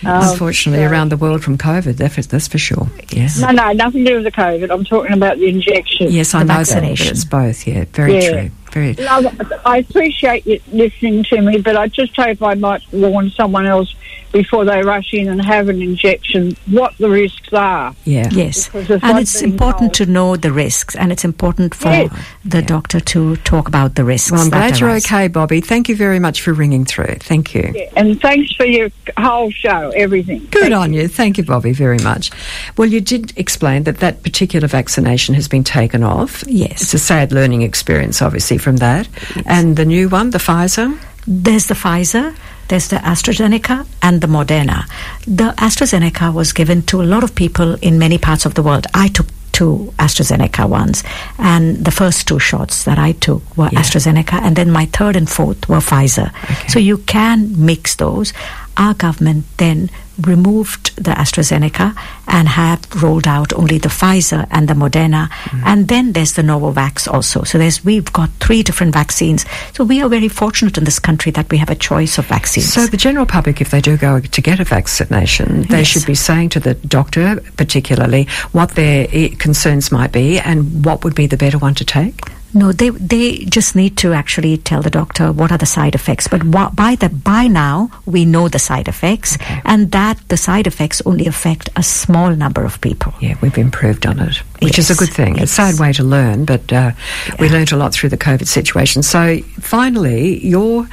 Um, 0.04 0.22
Unfortunately, 0.22 0.84
so- 0.84 0.90
around 0.90 1.10
the 1.10 1.16
world 1.16 1.42
from 1.42 1.56
COVID, 1.56 1.96
that's 1.96 2.14
for, 2.14 2.22
that's 2.22 2.48
for 2.48 2.58
sure. 2.58 2.88
Yes. 3.10 3.40
No, 3.40 3.50
no, 3.50 3.72
nothing 3.72 4.04
to 4.04 4.10
do 4.10 4.14
with 4.16 4.24
the 4.24 4.30
COVID. 4.32 4.70
I'm 4.70 4.84
talking 4.84 5.12
about 5.12 5.38
the 5.38 5.48
injection. 5.48 6.10
Yes, 6.12 6.34
I 6.34 6.40
The 6.40 6.44
know 6.44 6.64
that. 6.64 6.82
but. 6.82 7.10
It's 7.10 7.24
both. 7.24 7.66
Yeah, 7.66 7.84
very 7.92 8.14
Yeah. 8.18 8.30
true. 8.30 8.50
Very. 8.72 8.92
Love, 8.94 9.52
I 9.64 9.78
appreciate 9.78 10.46
you 10.46 10.60
listening 10.70 11.24
to 11.24 11.40
me, 11.40 11.58
but 11.58 11.76
I 11.76 11.88
just 11.88 12.14
hope 12.14 12.42
I 12.42 12.52
might 12.54 12.82
warn 12.92 13.30
someone 13.30 13.64
else 13.66 13.94
before 14.36 14.64
they 14.64 14.82
rush 14.82 15.12
in 15.12 15.28
and 15.28 15.40
have 15.44 15.68
an 15.68 15.80
injection 15.80 16.56
what 16.66 16.92
the 16.98 17.08
risks 17.08 17.52
are. 17.52 17.94
Yeah. 18.04 18.28
Yes, 18.30 18.68
and 18.74 19.18
it's 19.18 19.40
important 19.42 19.94
told. 19.94 20.06
to 20.08 20.12
know 20.16 20.36
the 20.36 20.52
risks, 20.52 20.94
and 20.94 21.10
it's 21.12 21.24
important 21.24 21.74
for 21.74 21.88
Yes. 21.88 22.10
the 22.44 22.62
doctor 22.62 23.00
to 23.00 23.36
talk 23.52 23.66
about 23.68 23.94
the 23.94 24.04
risks. 24.04 24.30
Well, 24.30 24.42
I'm 24.42 24.50
glad 24.50 24.78
you're 24.78 24.90
arise. 24.90 25.06
okay, 25.06 25.28
Bobby. 25.28 25.60
Thank 25.60 25.88
you 25.88 25.96
very 25.96 26.18
much 26.18 26.42
for 26.42 26.52
ringing 26.52 26.84
through. 26.84 27.16
Thank 27.20 27.54
you. 27.54 27.72
Yeah, 27.74 27.90
And 27.96 28.20
thanks 28.20 28.52
for 28.54 28.66
your 28.66 28.88
whole 29.18 29.50
show, 29.50 29.90
everything. 29.96 30.46
Good 30.50 30.72
on 30.72 30.92
you. 30.92 31.08
Thank 31.08 31.38
you, 31.38 31.44
Bobby, 31.44 31.72
very 31.72 31.98
much. 31.98 32.30
Well, 32.76 32.88
you 32.88 33.00
did 33.00 33.32
explain 33.38 33.84
that 33.84 33.98
that 33.98 34.22
particular 34.22 34.68
vaccination 34.68 35.34
has 35.34 35.48
been 35.48 35.64
taken 35.64 36.02
off. 36.02 36.44
Yes. 36.46 36.82
It's 36.82 36.94
a 36.94 36.98
sad 36.98 37.32
learning 37.32 37.62
experience, 37.62 38.20
obviously, 38.20 38.58
from 38.58 38.76
that. 38.78 39.08
And 39.46 39.76
the 39.76 39.84
new 39.84 40.08
one, 40.08 40.30
the 40.30 40.38
Pfizer? 40.38 40.98
There's 41.26 41.66
the 41.66 41.74
Pfizer, 41.74 42.34
there's 42.68 42.88
the 42.88 42.96
AstraZeneca, 42.96 43.86
and 44.02 44.20
the 44.20 44.26
Moderna. 44.26 44.84
The 45.26 45.54
AstraZeneca 45.58 46.32
was 46.32 46.52
given 46.52 46.82
to 46.82 47.02
a 47.02 47.04
lot 47.04 47.22
of 47.24 47.34
people 47.34 47.74
in 47.82 47.98
many 47.98 48.18
parts 48.18 48.46
of 48.46 48.54
the 48.54 48.62
world. 48.62 48.86
I 48.94 49.08
took 49.08 49.26
two 49.52 49.92
AstraZeneca 49.98 50.68
ones, 50.68 51.02
and 51.38 51.82
the 51.84 51.90
first 51.90 52.28
two 52.28 52.38
shots 52.38 52.84
that 52.84 52.98
I 52.98 53.12
took 53.12 53.42
were 53.56 53.70
Yeah. 53.72 53.80
AstraZeneca, 53.80 54.34
and 54.42 54.54
then 54.56 54.70
my 54.70 54.86
third 54.86 55.16
and 55.16 55.28
fourth 55.28 55.68
were 55.68 55.80
Pfizer. 55.80 56.30
So 56.68 56.78
you 56.78 56.98
can 56.98 57.54
mix 57.64 57.94
those. 57.96 58.32
Our 58.76 58.92
government 58.94 59.44
then 59.56 59.88
removed 60.22 60.96
the 60.96 61.10
AstraZeneca 61.12 61.94
and 62.26 62.48
have 62.48 62.80
rolled 63.02 63.26
out 63.26 63.52
only 63.52 63.78
the 63.78 63.88
Pfizer 63.88 64.46
and 64.50 64.68
the 64.68 64.74
Moderna, 64.74 65.28
Mm-hmm. 65.46 65.62
and 65.66 65.88
then 65.88 66.12
there's 66.12 66.32
the 66.34 66.42
Novavax 66.42 67.06
also. 67.12 67.42
So 67.44 67.58
there's 67.58 67.84
we've 67.84 68.12
got 68.12 68.30
three 68.40 68.62
different 68.62 68.92
vaccines. 68.94 69.44
So 69.74 69.84
we 69.84 70.00
are 70.02 70.08
very 70.08 70.28
fortunate 70.28 70.76
in 70.78 70.84
this 70.84 70.98
country 70.98 71.32
that 71.32 71.50
we 71.50 71.58
have 71.58 71.70
a 71.70 71.74
choice 71.74 72.18
of 72.18 72.26
vaccines. 72.26 72.72
So 72.72 72.86
the 72.86 72.96
general 72.96 73.26
public, 73.26 73.60
if 73.60 73.70
they 73.70 73.80
do 73.80 73.96
go 73.96 74.20
to 74.20 74.40
get 74.40 74.60
a 74.60 74.64
vaccination, 74.64 75.62
they 75.68 75.78
Yes. 75.78 75.86
should 75.88 76.06
be 76.06 76.14
saying 76.14 76.50
to 76.50 76.60
the 76.60 76.74
doctor, 76.74 77.40
particularly, 77.56 78.26
what 78.52 78.70
their 78.74 79.06
eh, 79.12 79.28
concerns 79.38 79.92
might 79.92 80.12
be 80.12 80.38
and 80.38 80.84
what 80.84 81.04
would 81.04 81.14
be 81.14 81.26
the 81.26 81.36
better 81.36 81.58
one 81.58 81.74
to 81.74 81.84
take. 81.84 82.20
No, 82.54 82.72
they 82.72 82.90
they 82.90 83.38
just 83.44 83.74
need 83.76 83.96
to 83.98 84.12
actually 84.14 84.56
tell 84.56 84.80
the 84.82 84.90
doctor 84.90 85.30
what 85.32 85.50
are 85.52 85.58
the 85.58 85.66
side 85.66 85.94
effects. 85.94 86.28
But 86.28 86.42
wha- 86.44 86.70
by 86.70 86.94
the 86.96 87.08
by 87.08 87.48
now 87.48 87.90
we 88.06 88.24
know 88.24 88.48
the 88.48 88.58
side 88.58 88.88
effects, 88.88 89.36
and 89.64 89.90
that 89.92 90.16
the 90.28 90.36
side 90.36 90.66
effects 90.66 91.02
only 91.04 91.26
affect 91.26 91.68
a 91.76 91.82
small 91.82 92.34
number 92.34 92.64
of 92.64 92.80
people. 92.80 93.12
Yeah, 93.20 93.36
we've 93.42 93.58
improved 93.58 94.06
on 94.06 94.18
it, 94.20 94.36
which 94.62 94.78
is 94.78 94.90
a 94.90 94.94
good 94.94 95.12
thing. 95.12 95.36
It's 95.38 95.52
a 95.52 95.54
sad 95.54 95.78
way 95.78 95.92
to 95.94 96.02
learn, 96.04 96.44
but 96.46 96.72
uh, 96.72 96.92
we 97.38 97.48
learnt 97.50 97.72
a 97.72 97.76
lot 97.76 97.92
through 97.92 98.08
the 98.10 98.16
COVID 98.18 98.46
situation. 98.46 99.02
So, 99.02 99.38
finally, 99.60 100.38
your 100.46 100.88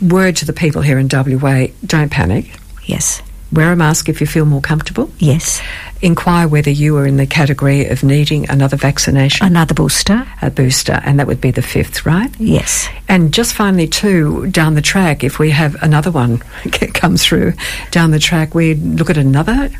word 0.00 0.36
to 0.36 0.44
the 0.46 0.52
people 0.52 0.82
here 0.82 0.98
in 0.98 1.08
WA 1.12 1.66
don't 1.86 2.10
panic. 2.10 2.50
Yes, 2.86 3.22
Wear 3.52 3.72
a 3.72 3.76
mask 3.76 4.08
if 4.08 4.20
you 4.20 4.26
feel 4.26 4.44
more 4.44 4.60
comfortable. 4.60 5.10
yes. 5.18 5.60
Inquire 6.00 6.46
whether 6.46 6.70
you 6.70 6.96
are 6.96 7.06
in 7.06 7.16
the 7.16 7.26
category 7.26 7.86
of 7.86 8.04
needing 8.04 8.48
another 8.48 8.76
vaccination, 8.76 9.44
Another 9.46 9.74
booster. 9.74 10.24
a 10.40 10.48
booster, 10.48 11.00
and 11.04 11.18
that 11.18 11.26
would 11.26 11.40
be 11.40 11.50
the 11.50 11.60
fifth, 11.62 12.06
right? 12.06 12.30
Yes. 12.38 12.88
And 13.08 13.34
just 13.34 13.52
finally, 13.54 13.88
too, 13.88 14.46
down 14.48 14.74
the 14.74 14.80
track, 14.82 15.24
if 15.24 15.40
we 15.40 15.50
have 15.50 15.74
another 15.82 16.12
one 16.12 16.38
come 16.94 17.16
through 17.16 17.54
down 17.90 18.12
the 18.12 18.20
track, 18.20 18.54
we 18.54 18.74
look 18.74 19.10
at 19.10 19.16
another 19.18 19.70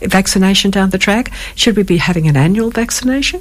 vaccination 0.00 0.72
down 0.72 0.90
the 0.90 0.98
track. 0.98 1.30
Should 1.54 1.76
we 1.76 1.84
be 1.84 1.98
having 1.98 2.26
an 2.26 2.36
annual 2.36 2.70
vaccination? 2.70 3.40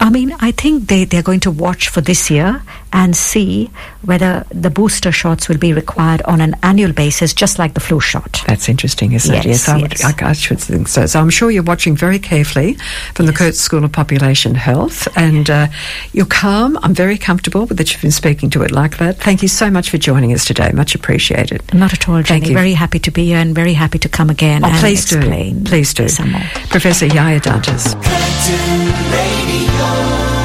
I 0.00 0.10
mean, 0.10 0.34
I 0.40 0.50
think 0.50 0.88
they, 0.88 1.04
they're 1.04 1.22
going 1.22 1.40
to 1.40 1.50
watch 1.50 1.88
for 1.88 2.00
this 2.00 2.28
year 2.30 2.62
and 2.92 3.16
see 3.16 3.70
whether 4.02 4.44
the 4.50 4.68
booster 4.68 5.12
shots 5.12 5.48
will 5.48 5.56
be 5.58 5.72
required 5.72 6.20
on 6.22 6.40
an 6.40 6.56
annual 6.62 6.92
basis, 6.92 7.32
just 7.32 7.58
like 7.58 7.72
the 7.74 7.80
flu 7.80 8.00
shot. 8.00 8.42
That's 8.48 8.68
interesting, 8.68 9.12
isn't 9.12 9.32
it? 9.34 9.44
Yes, 9.46 9.68
I, 9.68 9.80
would, 9.80 9.92
yes. 9.98 10.04
I, 10.22 10.28
I 10.30 10.32
should 10.32 10.58
think 10.60 10.88
so. 10.88 11.06
So 11.06 11.20
I'm 11.20 11.30
sure 11.30 11.50
you're 11.50 11.62
watching 11.62 11.96
very 11.96 12.18
carefully 12.18 12.74
from 13.14 13.26
the 13.26 13.32
Curtin 13.32 13.52
School 13.54 13.84
of 13.84 13.92
Population 13.92 14.54
Health, 14.56 15.06
and 15.16 15.48
uh, 15.48 15.68
you're 16.12 16.26
calm. 16.26 16.76
I'm 16.82 16.94
very 16.94 17.16
comfortable 17.16 17.64
that 17.66 17.92
you've 17.92 18.02
been 18.02 18.10
speaking 18.10 18.50
to 18.50 18.62
it 18.62 18.72
like 18.72 18.98
that. 18.98 19.18
Thank 19.18 19.40
you 19.40 19.48
so 19.48 19.70
much 19.70 19.88
for 19.88 19.98
joining 19.98 20.32
us 20.34 20.44
today. 20.44 20.70
Much 20.74 20.94
appreciated. 20.94 21.62
Not 21.72 21.92
at 21.94 22.08
all, 22.08 22.16
Thank 22.22 22.26
Jenny. 22.44 22.48
you. 22.48 22.54
Very 22.54 22.72
happy 22.72 22.98
to 22.98 23.10
be 23.10 23.26
here 23.26 23.38
and 23.38 23.54
very 23.54 23.72
happy 23.74 23.98
to 24.00 24.08
come 24.08 24.28
again 24.30 24.64
Oh, 24.64 24.68
and 24.68 24.76
please 24.78 25.10
explain 25.12 25.62
do. 25.62 25.70
Please 25.70 25.94
do. 25.94 26.08
some 26.08 26.32
more. 26.32 26.42
Professor 26.68 27.08
Jaya 27.08 27.40
Dantas. 27.40 27.94
You. 29.62 30.41